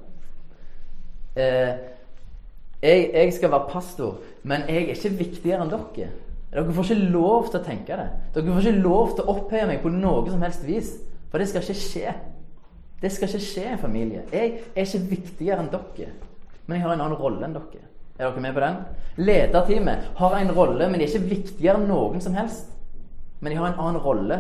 [1.37, 1.75] Eh,
[2.83, 6.09] jeg, jeg, skal være pastor, men jeg er ikke viktigere enn dere.
[6.53, 8.07] Dere får ikke lov til å tenke det.
[8.35, 10.95] Dere får ikke lov til å opphøye meg på noe som helst vis.
[11.29, 12.15] For det skal ikke skje.
[13.03, 14.23] Det skal ikke skje i familie.
[14.33, 16.15] Jeg er ikke viktigere enn dere.
[16.67, 17.85] Men jeg har en annen rolle enn dere.
[18.19, 18.77] Er dere med på den?
[19.17, 22.71] Lederteamet har en rolle, men de er ikke viktigere enn noen som helst.
[23.41, 24.39] Men de har en annen rolle.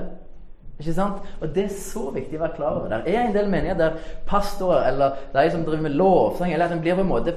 [0.79, 1.25] Ikke sant?
[1.41, 2.89] Og Det er så viktig å være klar over.
[3.05, 6.73] Det er en del menigheter der pastorer eller de som driver med lovsang, eller at
[6.73, 7.37] en blir på en måte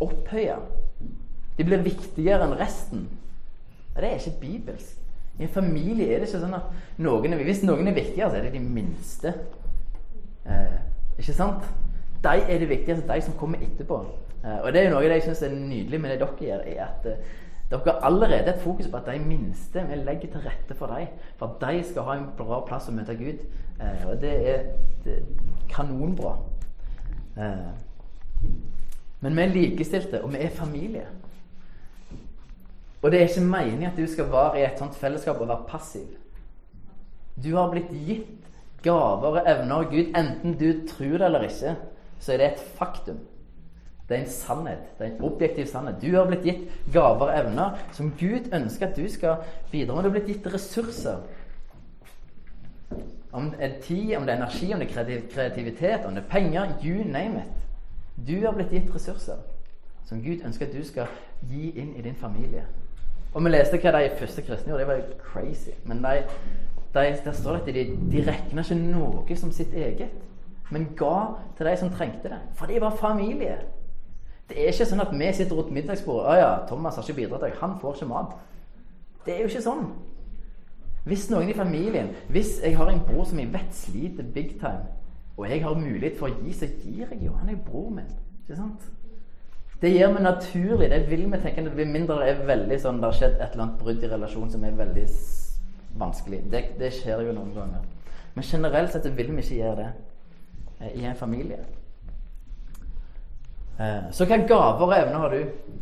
[0.00, 0.56] opphøya.
[1.58, 3.08] De blir viktigere enn resten.
[3.94, 4.96] Og det er ikke bibelsk.
[5.38, 8.36] I en familie er det ikke sånn at noen er, hvis noen er viktigere, så
[8.40, 9.34] er det de minste.
[10.44, 10.80] Eh,
[11.18, 11.64] ikke sant?
[12.24, 14.02] De er det viktigste, de som kommer etterpå.
[14.44, 17.08] Eh, og det er noe jeg syns er nydelig med det dere gjør, er at
[17.10, 17.32] eh,
[17.70, 21.12] dere har allerede et fokus på at de minste vi legger til rette for dem.
[21.38, 23.44] For at de skal ha en bra plass å møte Gud.
[23.80, 24.70] Eh, og det er,
[25.70, 26.34] kanonbra.
[29.20, 31.06] Men vi er likestilte, og vi er familie.
[33.00, 35.68] Og det er ikke meningen at du skal være i et sånt fellesskap og være
[35.68, 36.08] passiv.
[37.40, 38.50] Du har blitt gitt
[38.84, 41.76] gaver og evner av Gud, enten du tror det eller ikke.
[42.20, 43.22] Så er det et faktum.
[44.10, 44.78] Det er en sannhet.
[44.98, 46.00] Det er en objektiv sannhet.
[46.02, 50.02] Du har blitt gitt gaver og evner som Gud ønsker at du skal bidra med.
[50.02, 51.20] Du har blitt gitt ressurser.
[53.32, 56.28] Om det er tid, om det er energi, om det er kreativitet, om det er
[56.30, 56.74] penger.
[56.84, 57.56] You name it.
[58.26, 59.38] Du har blitt gitt ressurser
[60.04, 61.06] som Gud ønsker at du skal
[61.46, 62.64] gi inn i din familie.
[63.30, 64.80] Og vi leste hva de første kristne gjorde.
[64.80, 65.70] Det var crazy.
[65.84, 66.24] Men de,
[66.94, 70.10] de, der står det at de, de regna ikke noe som sitt eget,
[70.70, 72.40] men ga til de som trengte det.
[72.58, 73.60] For de var familie.
[74.50, 77.60] Det er ikke sånn at vi sitter rundt middagsbordet Å ja, Thomas har ikke bidratt.
[77.60, 78.32] Han får ikke mat.
[79.26, 79.84] Det er jo ikke sånn.
[81.06, 84.88] Hvis noen i familien Hvis jeg har en bror som jeg vet sliter big time,
[85.38, 87.32] og jeg har mulighet for å gi, så gir jeg jo.
[87.38, 88.10] Han er jo bror min.
[88.42, 88.90] Ikke sant?
[89.80, 90.90] Det gjør vi naturlig.
[90.90, 93.64] Det vil vi tenke Med mindre det er veldig sånn det har skjedd et eller
[93.64, 95.06] annet brudd i relasjon som er veldig
[96.02, 96.42] vanskelig.
[96.52, 97.86] Det, det skjer jo noen ganger.
[98.34, 99.88] Men generelt sett vil vi ikke gjøre det
[100.80, 101.62] eh, i en familie.
[103.80, 105.76] Eh, så hva gaver og evner har du?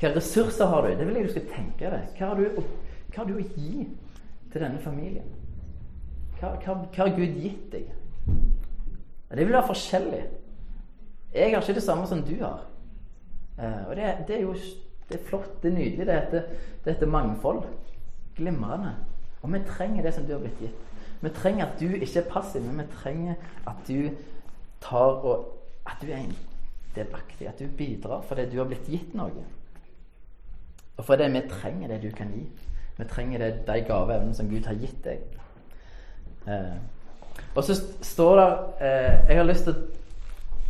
[0.00, 0.94] Hva ressurser har du?
[0.98, 2.08] Det vil jeg du skal tenke deg.
[2.18, 2.58] Hva har du,
[3.08, 3.86] hva har du å gi
[4.52, 5.30] til denne familien?
[6.36, 7.86] Hva, hva, hva har Gud gitt deg?
[9.30, 10.24] Det vil være forskjellig.
[11.34, 12.66] Jeg har ikke det samme som du har.
[13.58, 14.52] Eh, og det, det, er jo
[15.08, 16.06] det er flott, det er nydelig.
[16.06, 16.50] Det heter,
[16.84, 17.62] det heter mangfold.
[18.36, 18.92] Glimrende.
[19.40, 20.84] Og vi trenger det som du har blitt gitt.
[21.22, 24.10] Vi trenger at du ikke er passiv, men vi trenger at du
[24.84, 25.52] tar og
[25.86, 26.32] At du er en
[26.96, 27.48] delaktig.
[27.48, 29.44] At du bidrar fordi du har blitt gitt noe.
[30.96, 32.46] Og for det vi trenger det du kan gi.
[32.96, 35.20] Vi trenger det, de gaveevnene som Gud har gitt deg.
[36.48, 36.76] Eh,
[37.54, 38.48] og så står det
[38.80, 39.74] eh, Jeg har lyst til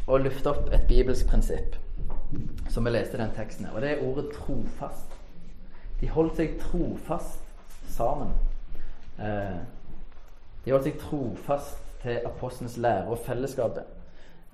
[0.07, 1.77] å lufte opp et bibelsk prinsipp
[2.71, 3.69] som vi leste i den teksten.
[3.75, 5.15] Og det er ordet 'trofast'.
[6.01, 7.41] De holdt seg trofast
[7.89, 8.33] sammen.
[9.19, 9.59] Eh,
[10.65, 13.85] de holdt seg trofast til apostelens lære og fellesskapet.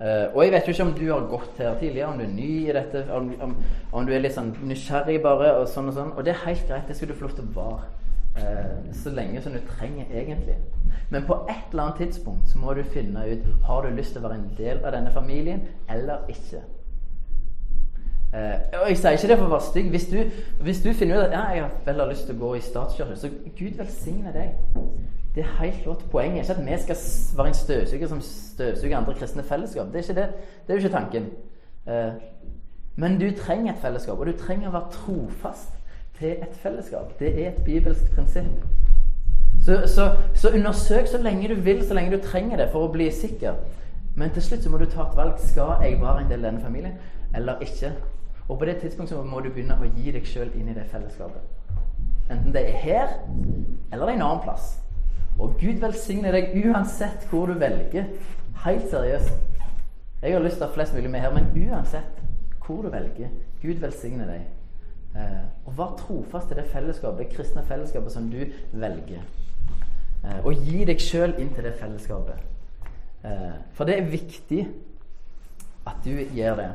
[0.03, 2.31] Uh, og jeg vet jo ikke om du har gått her tidligere, om du er
[2.35, 3.53] ny i dette, om, om,
[3.91, 6.09] om, du er litt sånn nysgjerrig bare, og sånn og sånn.
[6.17, 7.91] Og det er helt greit, det skal du få lov til å være.
[8.33, 10.57] Uh, så lenge som du trenger, egentlig.
[11.13, 14.23] Men på et eller annet tidspunkt så må du finne ut har du lyst til
[14.23, 15.63] å være en del av denne familien
[15.93, 16.65] eller ikke.
[18.33, 19.91] Uh, og Jeg sier ikke det for å være stygg.
[19.93, 20.19] Hvis du,
[20.67, 23.15] hvis du finner ut at ja, jeg har vel lyst til å gå i statskirke,
[23.15, 24.57] så Gud velsigne deg.
[25.35, 26.05] Det er helt flott.
[26.11, 29.87] Poenget er ikke at vi skal være en støvsuger som støvsuger andre kristne fellesskap.
[29.87, 30.29] Det er, ikke det.
[30.67, 31.29] det er jo ikke tanken.
[31.87, 32.13] Uh,
[32.95, 35.73] men du trenger et fellesskap, og du trenger å være trofast
[36.19, 37.19] til et fellesskap.
[37.19, 38.65] Det er et bibelsk prinsipp.
[39.65, 42.91] Så, så, så, undersøk så lenge du vil, så lenge du trenger det for å
[42.91, 43.57] bli sikker.
[44.15, 45.39] Men til slutt så må du ta et valg.
[45.39, 46.93] Skal jeg være en del av denne familien,
[47.35, 47.93] eller ikke?
[48.47, 51.41] Og på det tidspunktet må du begynne å gi deg sjøl inn i det fellesskapet.
[52.29, 53.17] Enten det er her,
[53.91, 54.82] eller det er en annen plass.
[55.39, 58.11] Og Gud velsigne deg uansett hvor du velger.
[58.65, 59.33] Helt seriøst.
[60.23, 62.21] Jeg har lyst til å ha flest mulig med her, men uansett
[62.63, 64.45] hvor du velger, Gud velsigne deg.
[65.19, 68.39] Eh, og vær trofast til det fellesskapet, det kristne fellesskapet som du
[68.71, 69.25] velger.
[70.23, 72.39] Eh, og gi deg sjøl inn til det fellesskapet.
[73.27, 74.63] Eh, for det er viktig
[75.87, 76.69] at du gjør det.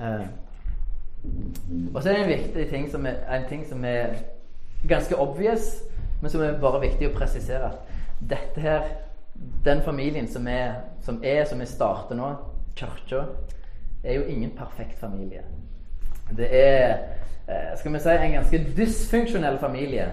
[0.00, 0.26] Eh,
[1.94, 4.18] og så er det en viktig ting som er, en ting som er
[4.88, 5.70] ganske obvious
[6.20, 8.88] men som er bare viktig å presisere at dette her,
[9.64, 12.30] den familien som er, som, er, som vi starter nå,
[12.76, 13.26] kirka,
[14.04, 15.42] er jo ingen perfekt familie.
[16.36, 16.98] Det er
[17.48, 20.08] eh, skal vi si, en ganske dysfunksjonell familie.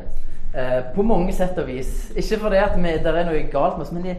[0.54, 2.12] Eh, på mange sett og vis.
[2.16, 4.16] Ikke fordi at det er noe galt med oss, men de,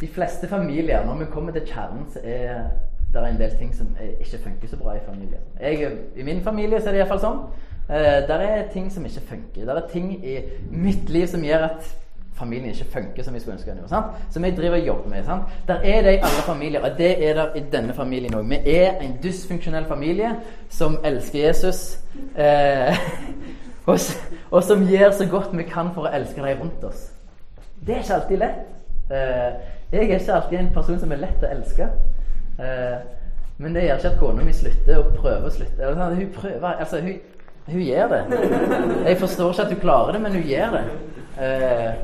[0.00, 2.68] de fleste familier, når vi kommer til kjernen, så er
[3.12, 3.88] det en del ting som
[4.20, 5.42] ikke funker så bra i familien.
[5.60, 7.42] Jeg, I min familie så er det iallfall sånn.
[7.90, 9.64] Eh, der er ting som ikke funker.
[9.64, 10.38] Der er ting i
[10.70, 11.96] mitt liv som gjør at
[12.36, 14.02] familien ikke funker som vi skulle ønske den gjorde.
[14.30, 15.24] Som jeg driver og jobber med.
[15.24, 15.42] Sant?
[15.68, 18.48] Der er det i alle familier, og det er der i denne familien òg.
[18.48, 20.30] Vi er en dysfunksjonell familie
[20.68, 21.98] som elsker Jesus,
[22.38, 22.96] eh,
[23.86, 23.98] og,
[24.50, 27.12] og, som gjør så godt vi kan for å elske de rundt oss.
[27.86, 28.64] Det er ikke alltid lett.
[29.10, 29.52] Eh,
[29.92, 31.88] jeg er ikke alltid en person som er lett å elske.
[32.58, 32.98] Eh,
[33.58, 35.94] men det gjør ikke at kona mi slutter å prøve å slutte.
[35.94, 37.14] Sånn, hun prøver, altså hun
[37.66, 38.22] hun gjør det.
[39.06, 40.84] Jeg forstår ikke at du klarer det, men hun gjør det.
[41.42, 41.94] Eh,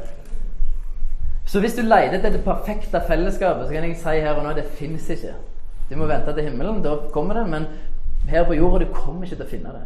[1.47, 4.55] så hvis du leter etter det perfekte fellesskapet, så kan jeg si her og nå
[4.57, 5.35] det fins ikke.
[5.91, 7.49] Du må vente til himmelen, da kommer det.
[7.53, 7.67] Men
[8.29, 9.83] her på jorda, du kommer ikke til å finne det.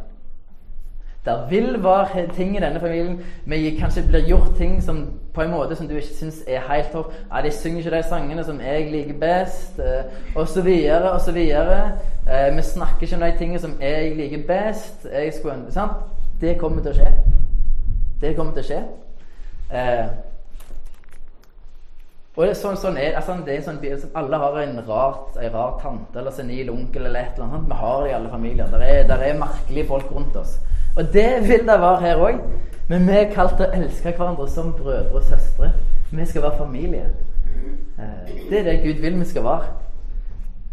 [1.26, 5.50] Det vil være ting i denne familien vi kanskje blir gjort ting som på en
[5.50, 7.12] måte som du ikke syns er helt topp.
[7.32, 10.04] Ja, 'De synger ikke de sangene som jeg liker best', eh,
[10.36, 10.68] osv.,
[11.14, 11.34] osv.
[11.34, 11.92] videre.
[12.56, 15.06] vi snakker ikke om de tingene som jeg liker best.
[15.12, 15.92] Jeg skulle, sant?
[16.40, 17.12] Det kommer til å skje.
[18.20, 18.82] Det kommer til å skje.
[19.72, 20.06] Eh,
[22.36, 25.52] og det er sånn, sånn er, altså, det er sånn, Alle har en, rart, en
[25.54, 27.68] rar tante eller senil onkel eller et eller annet.
[27.70, 28.66] Vi har det i alle familier.
[28.72, 30.58] Det er, der er merkelige folk rundt oss.
[30.96, 32.40] Og det vil det være her òg.
[32.88, 35.72] Men vi er kalt til å elske hverandre som brødre og søstre.
[36.12, 37.08] Vi skal være familie.
[37.98, 39.64] Eh, det er det Gud vil vi skal være.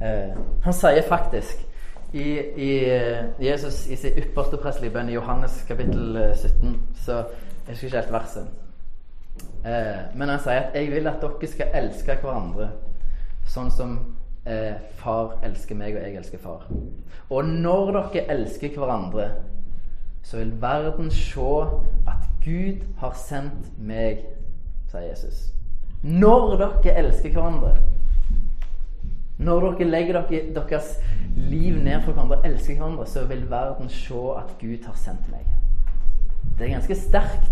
[0.01, 1.65] Eh, han sier faktisk
[2.13, 7.23] i, i eh, Jesus i sin ypperste prestelige bønn i Johannes kapittel 17 så
[7.63, 8.47] Jeg husker ikke helt verset.
[10.15, 12.69] Men han sier at 'jeg vil at dere skal elske hverandre
[13.47, 14.15] sånn som
[14.95, 16.67] far elsker meg, og jeg elsker far'.
[17.29, 19.29] Og når dere elsker hverandre
[20.23, 21.49] så vil verden se
[22.07, 24.23] at Gud har sendt meg,
[24.91, 25.49] sier Jesus.
[26.03, 27.75] Når dere elsker hverandre,
[29.43, 30.95] når dere legger dere, deres
[31.35, 35.31] liv ned for hverandre og elsker hverandre, så vil verden se at Gud har sendt
[35.31, 35.47] meg.
[36.57, 37.51] Det er ganske sterkt.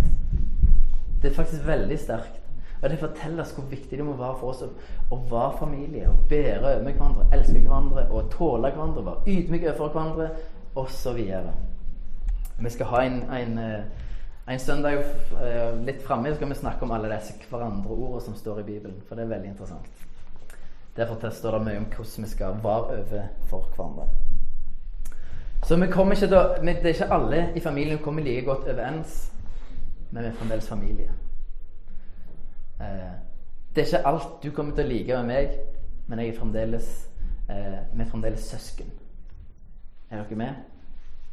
[1.22, 2.38] Det er faktisk veldig sterkt.
[2.82, 4.70] Og Det forteller oss hvor viktig det må være for oss å,
[5.14, 6.10] å være familie.
[6.10, 10.30] Å bære over hverandre, elske hverandre og tåle hverandre, være ydmyke overfor hverandre
[10.82, 11.20] osv.
[12.64, 13.84] Vi skal ha en, en, eh,
[14.48, 18.66] en søndag eh, litt framme skal vi snakke om alle disse hverandre-ordene som står i
[18.68, 19.00] Bibelen.
[19.08, 19.88] For det er veldig interessant.
[20.96, 24.08] Derfor står det mye om hvordan vi skal være overfor hverandre.
[25.66, 28.70] Så vi kommer ikke til Det er ikke alle i familien som kommer like godt
[28.70, 29.34] overens,
[30.12, 31.12] men vi er fremdeles familie.
[32.82, 33.12] Eh,
[33.76, 35.60] det er ikke alt du kommer til å like med meg,
[36.08, 37.08] men jeg er fremdeles,
[37.48, 38.92] vi er fremdeles søsken.
[40.12, 40.56] Er dere med?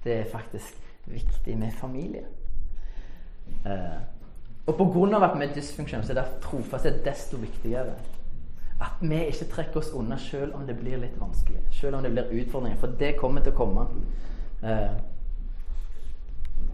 [0.04, 2.24] Det er faktisk viktig med familie.
[3.66, 3.98] Eh,
[4.66, 5.24] og pga.
[5.24, 7.94] at vi er dysfunksjonelle, så er det trofasthet desto viktigere.
[8.80, 11.60] At vi ikke trekker oss unna selv om det blir litt vanskelig.
[11.70, 12.78] Selv om det blir utfordringer.
[12.78, 13.86] For det kommer til å komme.
[14.62, 14.96] Eh,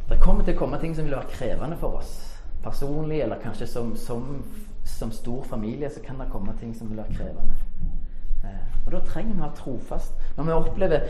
[0.08, 3.66] det kommer til å komme ting som vil være krevende for oss personlig, eller kanskje
[3.66, 4.44] som, som,
[4.84, 7.52] som stor familie, så kan det komme ting som vil være krevende.
[8.84, 10.24] Og da trenger vi å være trofast.
[10.36, 11.06] Når vi opplever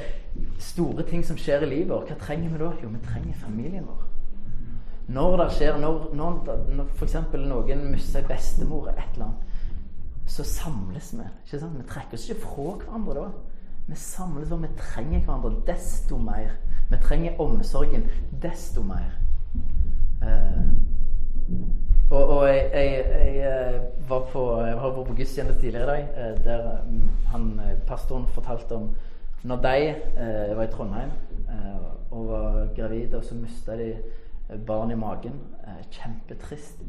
[0.63, 2.71] store ting som skjer i livet vårt, hva trenger vi da?
[2.83, 4.05] Jo, vi trenger familien vår.
[5.15, 6.39] Når det skjer, når, når,
[6.77, 7.17] når f.eks.
[7.35, 9.51] noen mister bestemor eller et eller annet,
[10.27, 11.27] så samles vi.
[11.45, 11.77] ikke sant?
[11.79, 13.27] Vi trekker oss ikke fra hverandre da.
[13.87, 16.55] Vi samles og vi trenger hverandre desto mer.
[16.91, 18.07] Vi trenger omsorgen
[18.43, 19.19] desto mer.
[20.25, 20.63] Eh,
[22.15, 23.05] og, og jeg, jeg,
[23.37, 27.61] jeg, eh, var på, jeg var på gudstjeneste tidligere i dag, eh, der mm, han,
[27.65, 28.91] eh, pastoren fortalte om
[29.45, 31.11] når de eh, var i Trondheim
[31.49, 33.95] eh, og var gravide, og så mista de
[34.67, 35.41] barn i magen.
[35.67, 36.81] Eh, kjempetrist.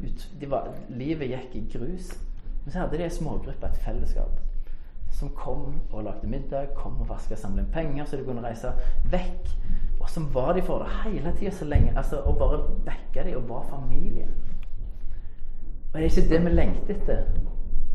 [0.48, 2.12] Var, livet gikk i grus.
[2.64, 4.40] Men så hadde de ei smågruppe, et fellesskap,
[5.14, 8.72] som kom og lagde middag, kom og vaska, samla inn penger så de kunne reise
[9.12, 9.52] vekk.
[10.00, 11.92] Og så var de for det hele tida så lenge.
[11.96, 14.26] altså Og bare dekka de og var familie.
[15.94, 17.26] Er det ikke det vi lengter etter?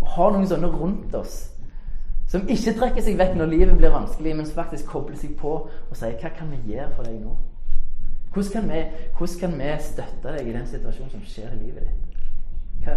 [0.01, 1.51] Å ha noen sånne rundt oss
[2.31, 5.51] som ikke trekker seg vekk når livet blir vanskelig, men som faktisk kobler seg på
[5.67, 7.35] og sier 'Hva kan vi gjøre for deg nå?'
[8.33, 8.83] Hvordan kan vi,
[9.17, 12.15] hvordan kan vi støtte deg i den situasjonen som skjer i livet ditt?
[12.85, 12.95] Hva,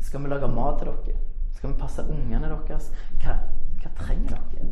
[0.00, 1.16] skal vi lage mat til dere?
[1.52, 2.92] Skal vi passe ungene deres?
[3.22, 3.38] Hva,
[3.80, 4.68] hva trenger dere?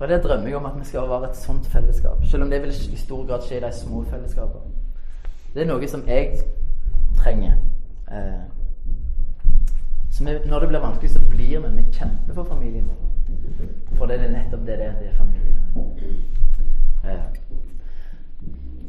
[0.00, 2.24] Og Det drømmer jeg om at vi skal være et sånt fellesskap.
[2.24, 4.72] Selv om det vil i stor grad skje i de små fellesskapene.
[5.54, 6.40] Det er noe som jeg
[7.24, 7.56] trenger.
[8.12, 8.44] Eh,
[10.10, 13.96] så vi, når det blir vanskelig, så blir vi Vi kjemper for familien vår.
[13.96, 14.92] For det er nettopp det det er.
[14.98, 15.56] Det er familie.
[17.04, 17.24] Eh,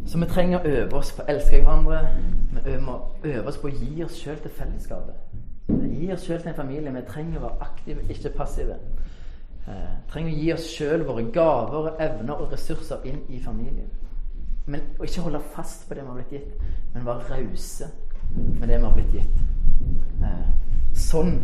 [0.06, 2.02] så vi trenger å øve oss på å elske hverandre.
[2.66, 5.16] Vi må øve oss på å gi oss sjøl til fellesskapet.
[5.68, 6.94] Gi oss sjøl til en familie.
[6.94, 8.78] Vi trenger å være aktive, ikke passive.
[9.68, 13.90] Eh, trenger å gi oss sjøl våre gaver, evner og ressurser inn i familien.
[14.68, 17.90] Men og ikke holde fast på det vi har blitt gitt, men være rause
[18.36, 19.36] med det vi har blitt gitt.
[20.24, 20.48] Eh,
[20.96, 21.38] sånn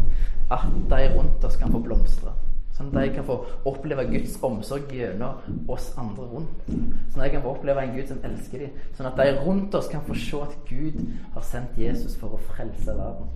[0.52, 2.34] at de rundt oss kan få blomstre.
[2.76, 3.36] Sånn at de kan få
[3.70, 6.64] oppleve Guds omsorg gjennom oss andre rundt.
[7.12, 8.80] Sånn at de kan få oppleve en Gud som elsker dem.
[8.98, 10.98] Sånn at de rundt oss kan få se at Gud
[11.36, 13.28] har sendt Jesus for å frelse verden.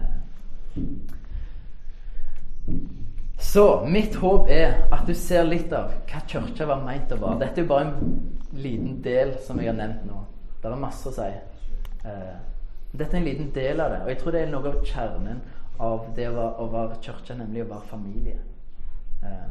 [0.00, 0.18] Eh.
[3.40, 7.40] Så mitt håp er at du ser litt av hva kirka var meint å være.
[7.44, 7.96] Dette er jo bare en
[8.52, 10.18] liten del som jeg har nevnt nå.
[10.60, 11.30] Det er masse å si.
[12.90, 14.02] Eh, dette er en liten del av det.
[14.02, 15.42] Og jeg tror det er noe av kjernen
[15.80, 18.38] av det å være, å være kirke, nemlig å være familie.
[19.20, 19.50] Uh,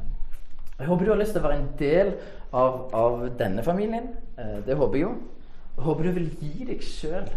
[0.79, 2.11] jeg håper du har lyst til å være en del
[2.53, 4.11] av, av denne familien.
[4.37, 5.13] Uh, det håper jeg jo.
[5.75, 7.29] Jeg håper du vil gi deg sjøl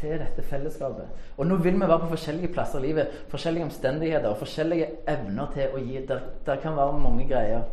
[0.00, 1.22] til dette fellesskapet.
[1.36, 5.52] Og nå vil vi være på forskjellige plasser i livet, forskjellige omstendigheter og forskjellige evner
[5.54, 6.02] til å gi.
[6.08, 7.64] Der, der kan være mange greier.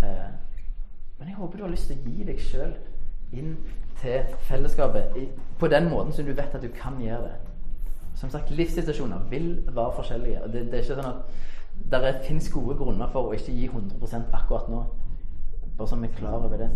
[0.00, 0.30] Uh,
[1.18, 2.78] men jeg håper du har lyst til å gi deg sjøl
[3.32, 3.56] inn
[4.00, 5.16] til fellesskapet
[5.58, 7.36] på den måten som du vet at du kan gjøre det.
[8.14, 10.42] Som sagt, livssituasjoner vil være forskjellige.
[10.42, 11.22] og det, det er ikke sånn at
[11.92, 14.82] det finnes gode grunner for å ikke gi 100% akkurat nå.
[15.78, 16.70] Bare så vi er klar over det.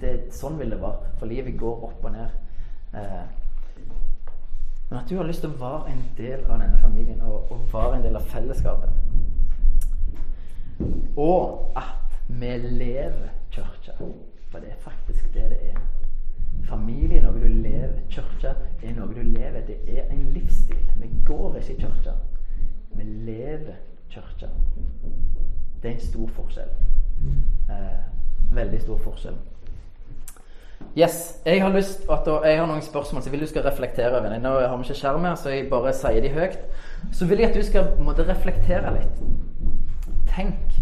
[0.00, 0.12] det.
[0.36, 1.14] Sånn vil det være.
[1.18, 2.28] For livet går opp og ned.
[2.92, 3.24] Eh,
[4.90, 7.64] men at du har lyst til å være en del av denne familien og, og
[7.72, 8.90] være en del av fellesskapet.
[11.16, 13.96] Og at vi lever kirka.
[14.50, 15.80] For det er faktisk det det er.
[16.68, 17.98] Familie er noe du lever.
[18.86, 19.62] Kirka er noe du lever.
[19.66, 20.78] Det er en livsstil.
[21.00, 22.12] Vi går ikke i kirka.
[22.94, 23.74] Vi lever
[24.10, 24.46] kirka.
[25.82, 26.68] Det er en stor forskjell.
[27.70, 29.34] Eh, veldig stor forskjell.
[30.96, 34.20] Yes, Jeg har lyst at jeg har noen spørsmål så jeg vil du skal reflektere
[34.20, 34.38] over.
[34.38, 36.58] Nå har vi ikke skjerm her, så jeg bare sier de høyt.
[37.12, 39.18] Så vil jeg at du skal måtte reflektere litt.
[40.30, 40.78] Tenk.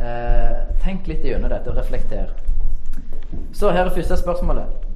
[0.00, 2.30] Eh, tenk litt gjennom dette og reflekter.
[3.52, 4.89] Så her er første spørsmålet.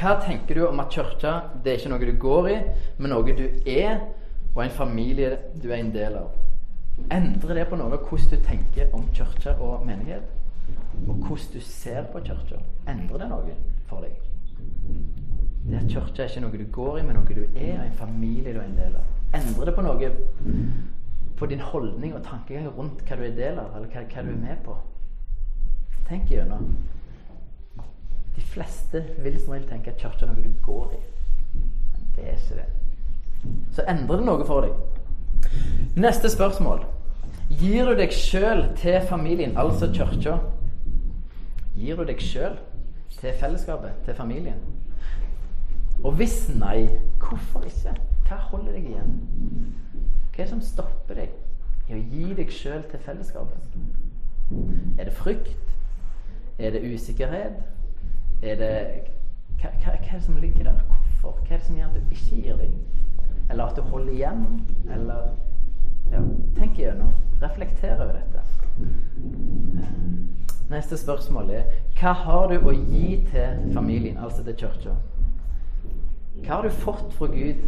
[0.00, 2.54] Hva tenker du om at kirka det er ikke noe du går i,
[2.96, 3.98] men noe du er,
[4.54, 6.30] og en familie du er en del av?
[7.12, 10.24] Endrer det på noe hvordan du tenker om kirke og menighet?
[11.04, 12.62] Og hvordan du ser på kirka?
[12.88, 13.56] Endrer det noe
[13.90, 14.14] for deg?
[15.66, 17.98] Det at kirka er ikke noe du går i, men noe du er, og en
[17.98, 19.10] familie du er en del av.
[19.36, 20.10] Endrer det på noe
[21.36, 24.32] på din holdning og tankegang rundt hva du er del av, eller hva, hva du
[24.32, 24.78] er med på?
[26.08, 26.72] Tenk gjennom.
[28.40, 31.00] De fleste vil som regel tenke at kirka er noe du går i.
[31.92, 32.68] Men det er ikke det.
[33.76, 35.50] Så endrer det noe for deg.
[36.00, 36.86] Neste spørsmål.
[37.60, 40.38] Gir du deg sjøl til familien, altså kirka?
[41.76, 42.56] Gir du deg sjøl
[43.18, 44.62] til fellesskapet, til familien?
[46.00, 46.86] Og hvis nei,
[47.20, 47.92] hvorfor ikke?
[48.28, 49.18] Hva holder deg igjen?
[50.30, 53.76] Hva er det som stopper deg i å gi deg sjøl til fellesskapet?
[54.96, 55.76] Er det frykt?
[56.56, 57.60] Er det usikkerhet?
[58.42, 58.72] Er det
[59.60, 60.78] hva, hva, hva, er det som ligger der?
[60.88, 61.40] Hvorfor?
[61.44, 62.70] Hva er det som gjør at du ikke gir deg?
[63.50, 64.46] Eller at du holder igjen?
[64.94, 65.28] Eller
[66.12, 66.22] ja,
[66.56, 67.12] Tenk igjennom.
[67.42, 68.40] Reflekter over dette.
[70.70, 71.68] Neste spørsmål er
[72.00, 74.96] hva har du å gi til familien, altså til kirka?
[76.40, 77.64] Hva har du fått fra Gud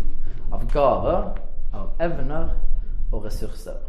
[0.53, 1.33] av gaver,
[1.75, 2.55] av evner
[3.13, 3.81] og ressurser?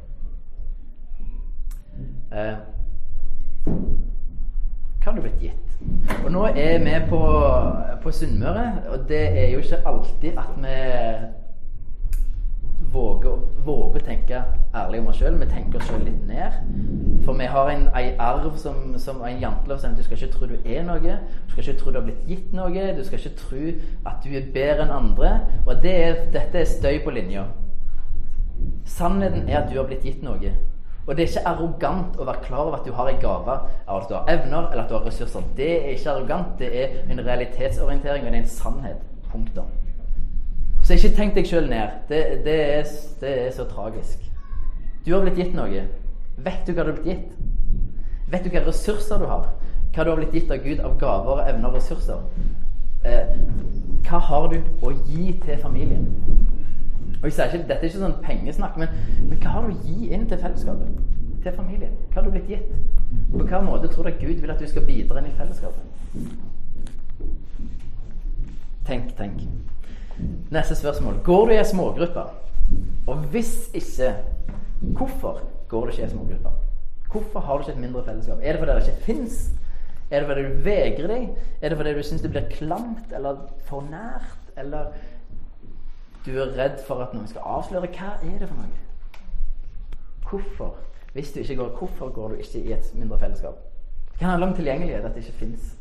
[2.34, 2.58] Eh,
[5.04, 5.72] hva har du blitt gitt?
[6.24, 7.22] Og nå er vi på,
[8.04, 10.78] på Sunnmøre, og det er jo ikke alltid at vi
[12.94, 14.40] våger, våger å tenke
[14.76, 15.36] ærlig om oss sjøl.
[15.42, 16.56] Vi tenker oss sjøl litt ned.
[17.26, 20.50] For vi har en, en arv som, som en jantelov sier du skal ikke tro
[20.54, 21.18] du er noe.
[21.48, 22.90] Du skal ikke tro du har blitt gitt noe.
[22.96, 23.64] Du skal ikke tro
[24.12, 25.34] at du er bedre enn andre.
[25.66, 27.50] Og det er, dette er støy på linja.
[28.88, 30.56] Sannheten er at du har blitt gitt noe.
[31.08, 33.56] Og det er ikke arrogant å være klar over at du har en gave,
[33.92, 35.42] at du har evner eller at du har ressurser.
[35.58, 39.10] Det er ikke arrogant, det er en realitetsorientering, og det er en sannhet.
[39.34, 39.66] Punktum.
[40.84, 41.98] Så ikke tenk deg sjøl ned.
[42.10, 42.90] Det, det, er,
[43.22, 44.24] det, er, så tragisk.
[45.06, 45.86] Du har blitt gitt noe.
[46.44, 47.32] Vet du hva du har blitt gitt?
[48.32, 49.48] Vet du hvilke ressurser du har?
[49.96, 52.22] Hva du har blitt gitt av Gud av gaver, evner og ressurser?
[53.04, 53.36] Eh,
[54.08, 56.08] hva har du å gi til familien?
[57.24, 58.96] Og jeg sier ikke, Dette er ikke sånn pengesnakk, men,
[59.30, 60.98] men hva har du å gi inn til fellesskapet?
[61.46, 61.94] Til familien?
[62.12, 62.74] Hva har du blitt gitt?
[63.32, 65.86] På hvilken måte tror du at Gud vil at du skal bidra inn i fellesskapet?
[68.90, 69.46] Tenk, tenk.
[70.52, 71.22] Neste spørsmål.
[71.24, 72.28] Går du i ei smågruppe?
[73.08, 74.12] Og hvis ikke,
[75.00, 75.40] hvorfor
[75.72, 76.54] går du ikke i ei smågruppe?
[77.14, 78.44] Hvorfor har du ikke et mindre fellesskap?
[78.44, 79.52] Er det fordi det ikke fins?
[80.12, 81.30] Er det fordi du vegrer deg?
[81.62, 84.40] Er det fordi du syns det blir klamt eller for nært?
[84.58, 84.92] Eller
[86.26, 87.90] du er redd for at noen skal avsløre.
[87.92, 88.68] Hva er det for noe?
[90.30, 90.76] Hvorfor?
[91.14, 93.60] Hvis du ikke går, hvorfor går du ikke i et mindre fellesskap?
[94.12, 95.76] Det kan handle om tilgjengelighet, at det ikke fins.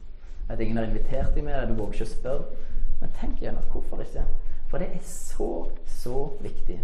[0.48, 2.66] At ingen har invitert deg med, du våger ikke å spørre.
[3.00, 4.24] Men tenk igjen at hvorfor ikke?
[4.70, 5.48] For det er så,
[5.86, 6.80] så viktig.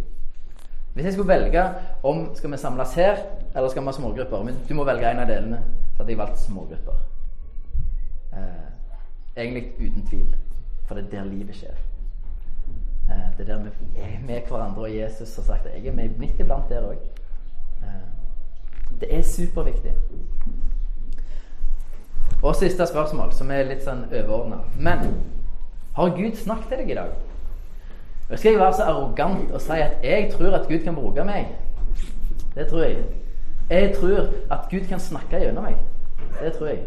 [0.94, 1.64] Hvis jeg skulle velge
[2.02, 3.20] om skal vi samles her,
[3.54, 5.61] eller skal vi ha smågrupper Men du må velge en av delene.
[5.92, 6.98] Så hadde jeg valgt smågrupper.
[8.32, 8.66] Eh,
[9.36, 10.34] egentlig uten tvil.
[10.86, 11.76] For det er der livet skjer.
[13.11, 16.09] Eh, det der vi er med hverandre, og Jesus har sagt at jeg er med
[16.18, 16.98] midt iblant der òg.
[17.82, 19.92] Eh, det er superviktig.
[22.42, 24.61] Og siste spørsmål, som er litt sånn overordna.
[24.78, 25.09] Men
[25.96, 27.16] har Gud snakket til deg i dag?
[28.30, 31.24] Og skal jeg være så arrogant og si at jeg tror at Gud kan bruke
[31.24, 31.48] meg?
[32.54, 33.04] Det tror jeg.
[33.70, 35.76] Jeg tror at Gud kan snakke gjennom meg.
[36.42, 36.84] Det tror jeg.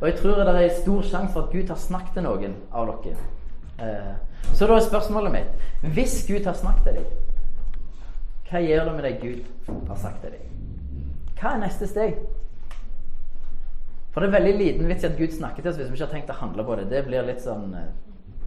[0.00, 2.90] Og jeg tror det er stor sjanse for at Gud har snakket til noen av
[3.04, 3.16] dere.
[3.80, 4.14] Eh,
[4.54, 7.06] så da er spørsmålet mitt Hvis Gud har snakket til deg,
[8.50, 10.46] hva gjør du med det Gud har sagt til deg?
[11.40, 12.18] Hva er neste steg?
[14.10, 16.06] For det er veldig liten vits i at Gud snakker til oss hvis vi ikke
[16.08, 16.88] har tenkt å handle på det.
[16.90, 17.86] Det blir litt sånn uh,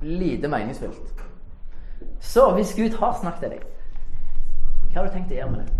[0.03, 1.23] lite meningsfullt.
[2.19, 3.65] Så hvis Gud har snakket til deg,
[4.91, 5.79] hva har du tenkt å gjøre med det?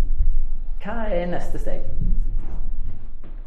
[0.82, 1.84] Hva er neste steg?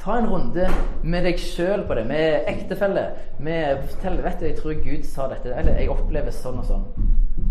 [0.08, 0.64] Ta en runde
[1.04, 3.02] med deg sjøl på det, med ektefelle.
[3.44, 6.86] Med, fortell, vet du, 'Jeg tror Gud sa dette', eller 'jeg opplever sånn og sånn'.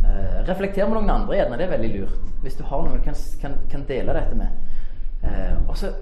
[0.05, 1.59] Uh, reflekter med noen andre gjerne.
[1.59, 2.33] Det er veldig lurt.
[2.43, 4.49] Hvis du har noen du kan, kan, kan dele dette med.
[5.23, 5.93] Uh, og så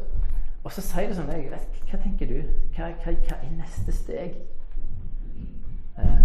[0.65, 2.39] og så sier du sånn jeg vet, Hva tenker du?
[2.77, 4.39] Hva, hva, hva er neste steg?
[5.99, 6.23] Uh,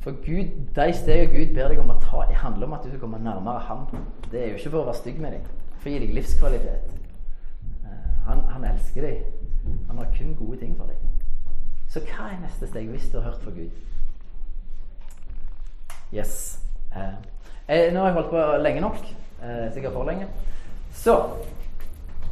[0.00, 2.88] for Gud, de stegene Gud ber deg om å ta, det handler om at du
[2.88, 3.86] skal komme nærmere Ham.
[4.32, 6.92] Det er jo ikke for å være stygg med deg, for å gi deg livskvalitet.
[8.26, 9.41] Han, han, elsker deg.
[9.88, 10.96] Han har kun gode ting for deg.
[11.88, 13.70] Så hva er neste steg hvis du har hørt fra Gud?
[16.14, 16.60] Yes.
[16.96, 18.96] Eh, nå har jeg holdt på lenge nok.
[19.42, 20.26] Eh, sikkert for lenge.
[20.92, 21.16] Så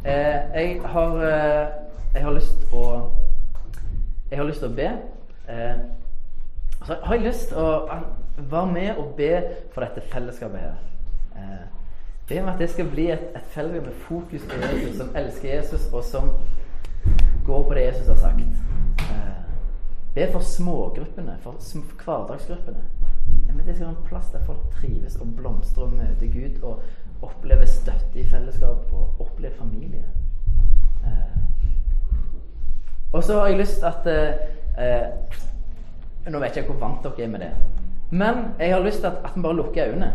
[0.05, 1.69] eh, jeg har eh,
[2.15, 3.11] Jeg har lyst å
[4.31, 4.89] Jeg har lyst til å be.
[5.49, 5.77] Eh,
[6.87, 8.01] så har jeg lyst til å
[8.39, 9.35] være med og be
[9.73, 10.75] for dette fellesskapet her.
[11.37, 11.67] Eh,
[12.31, 15.49] Be om at det skal bli et, et fellesskap med fokus på Jesus, som elsker
[15.55, 16.29] Jesus, og som
[17.47, 18.41] går på det Jesus har sagt.
[18.99, 19.45] Eh,
[20.15, 21.53] be for smågruppene, for
[22.05, 22.83] hverdagsgruppene.
[23.47, 26.83] Men det skal være en plass der folk trives og blomstrer og møter Gud og
[27.23, 30.05] opplever støtte i fellesskap og opplever familie.
[31.05, 31.39] Eh,
[33.13, 35.05] og så har jeg lyst at eh,
[36.31, 37.51] Nå vet jeg ikke hvor vant dere er med det.
[38.11, 40.13] Men jeg har lyst til at, at vi bare lukker øynene.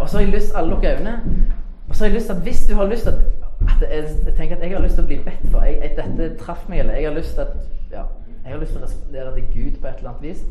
[0.00, 1.44] Og så har jeg lyst til alle lukker øynene.
[1.88, 4.04] Og så har jeg lyst til at hvis du har lyst til at, at jeg,
[4.26, 6.68] jeg, tenker at jeg har lyst til å bli bedt for jeg, jeg, Dette traff
[6.68, 7.56] meg, eller jeg har lyst til at
[7.90, 8.04] ja,
[8.44, 10.44] Jeg har lyst til å respondere til Gud på et eller annet vis.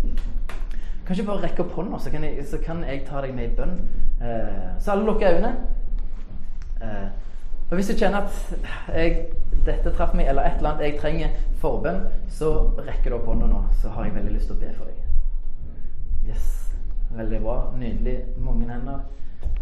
[1.08, 2.12] Kanskje bare rekke opp hånda, så,
[2.52, 3.78] så kan jeg ta deg med i bønn.
[4.22, 5.54] Eh, så alle lukker øynene.
[6.82, 7.08] Eh,
[7.70, 9.26] og hvis du kjenner at jeg,
[9.66, 13.48] dette traff meg, eller et eller annet jeg trenger forbønn, så rekker du opp hånda
[13.50, 13.64] nå.
[13.82, 15.02] Så har jeg veldig lyst til å be for deg.
[16.28, 16.54] Yes.
[17.16, 17.58] Veldig bra.
[17.80, 18.18] Nydelig.
[18.44, 19.00] Mange hender.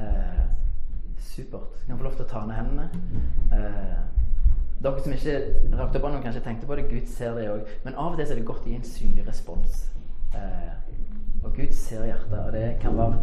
[0.01, 0.43] Eh,
[1.25, 1.73] supert.
[1.87, 2.89] kan få lov til å ta ned hendene.
[3.51, 3.97] Eh,
[4.83, 5.35] dere som ikke
[5.79, 6.87] rakte opp hånda, kanskje tenkte på det.
[6.89, 7.69] Gud ser det òg.
[7.83, 9.85] Men av og til er det godt å gi en synlig respons.
[10.35, 10.73] Eh,
[11.43, 13.17] og Gud ser hjertet, og det kan være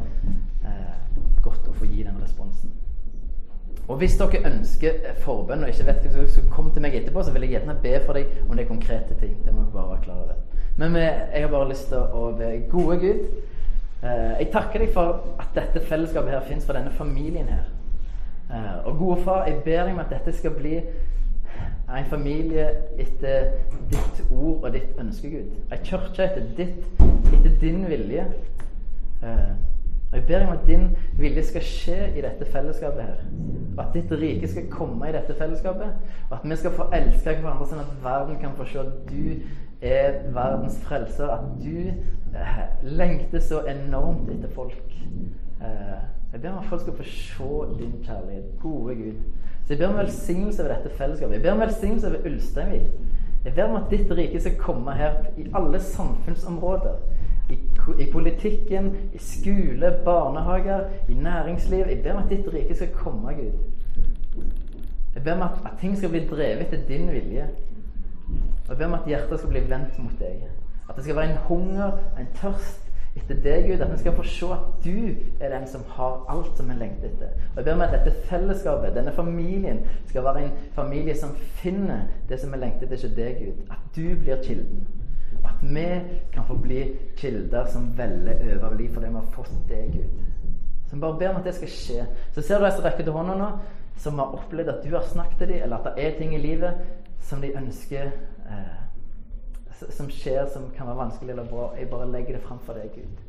[0.64, 0.96] eh,
[1.42, 2.72] godt å få gi den responsen.
[3.88, 7.22] Og hvis dere ønsker forbønn og ikke vet hva som skal komme til meg etterpå,
[7.22, 9.34] så vil jeg gjerne be for deg om det er konkrete ting.
[9.44, 10.38] Det må dere bare være klar over.
[10.78, 13.24] Men jeg har bare lyst til å be gode Gud.
[14.02, 17.68] Eh, jeg takker deg for at dette fellesskapet her fins, for denne familien her.
[18.50, 20.78] Eh, og gode far, jeg ber deg om at dette skal bli
[21.92, 22.68] en familie
[22.98, 23.50] etter
[23.90, 25.52] ditt ord og ditt ønske, Gud.
[25.72, 27.02] En kirke etter ditt,
[27.34, 28.26] etter din vilje.
[29.22, 29.52] Eh,
[30.12, 30.88] og Jeg ber deg om at din
[31.18, 33.20] vilje skal skje i dette fellesskapet her.
[33.76, 35.94] Og at ditt rike skal komme i dette fellesskapet.
[36.30, 39.40] Og at vi skal få elske hverandre sånn at verden kan få se at du
[39.80, 41.32] er verdens frelser.
[41.32, 44.98] At du eh, lengter så enormt etter folk.
[45.64, 46.02] Eh,
[46.32, 48.44] jeg ber om at folk skal få se din kjærlighet.
[48.60, 49.12] Gode Gud.
[49.64, 51.34] Så jeg ber om velsignelse over dette fellesskapet.
[51.34, 52.90] Jeg ber om velsignelse over Ulsteinvik.
[53.44, 56.94] Jeg ber om at ditt rike skal komme her i alle samfunnsområder.
[57.50, 57.58] I,
[57.98, 61.78] I politikken, i skole, barnehager, i næringsliv.
[61.78, 63.52] Jeg ber om at ditt rike skal komme, Gud.
[65.14, 67.48] Jeg ber om at, at ting skal bli drevet etter din vilje.
[68.64, 70.46] Og jeg ber om at hjertet skal bli vendt mot deg.
[70.88, 72.81] At det skal være en hunger, en tørst
[73.16, 73.80] etter deg, Gud.
[73.80, 74.96] At vi skal få se at du
[75.40, 77.36] er den som har alt som vi lengter etter.
[77.50, 82.08] Og jeg ber om at dette fellesskapet, denne familien, skal være en familie som finner
[82.28, 83.62] det som vi lengter etter hos deg, Gud.
[83.70, 84.86] At du blir kilden.
[85.44, 85.86] At vi
[86.32, 86.82] kan få bli
[87.16, 90.18] kilder som veller over liv fordi vi har fått deg, Gud.
[90.86, 92.02] Så vi bare ber om at det skal skje.
[92.34, 93.48] Så ser du de som rekker til hånda nå,
[94.02, 96.40] som har opplevd at du har snakket til dem, eller at det er ting i
[96.40, 96.80] livet
[97.22, 98.10] som de ønsker
[98.50, 98.81] eh,
[99.90, 101.70] Som skjer som kan være vanskelig eller bra.
[101.78, 103.20] Jeg bare legger det fram for deg, Gud.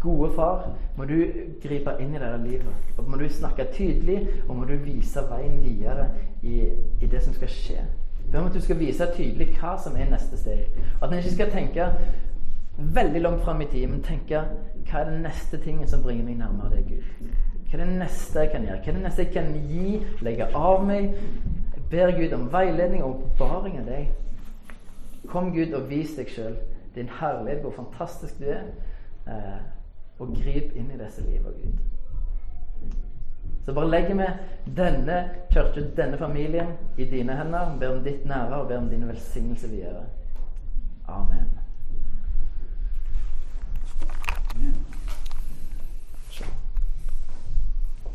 [0.00, 1.16] Gode far, må du
[1.62, 2.96] gripe inn i dette livet.
[2.98, 6.10] Og må du snakke tydelig, og må du vise veien videre
[6.42, 6.60] i,
[7.00, 7.86] i det som skal skje.
[8.32, 10.68] Be om at du skal vise tydelig hva som er neste steg.
[11.00, 11.88] At en ikke skal tenke
[12.78, 14.42] veldig langt fram i tid, men tenke
[14.84, 17.32] hva er den neste tingen som bringer meg nærmere deg, Gud?
[17.70, 18.80] Hva er det neste jeg kan gjøre?
[18.82, 19.94] Hva er det neste jeg kan gi,
[20.26, 21.16] legge av meg?
[21.74, 24.12] Jeg ber Gud om veiledning og oppbaring av deg.
[25.28, 26.56] Kom, Gud, og vis deg sjøl.
[26.94, 28.68] Din herlighet, hvor fantastisk du er.
[29.26, 29.60] Eh,
[30.18, 31.78] og grip inn i disse livene, Gud.
[33.64, 34.26] Så bare legger vi
[34.76, 35.18] denne
[35.50, 37.76] kirken, denne familien, i dine hender.
[37.80, 40.04] Ber om ditt nærvær og ber om din velsignelse videre.
[41.08, 41.50] Amen.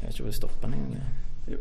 [0.01, 1.03] Jeg vet ikke hvor jeg stopper den engang.
[1.47, 1.57] Jo.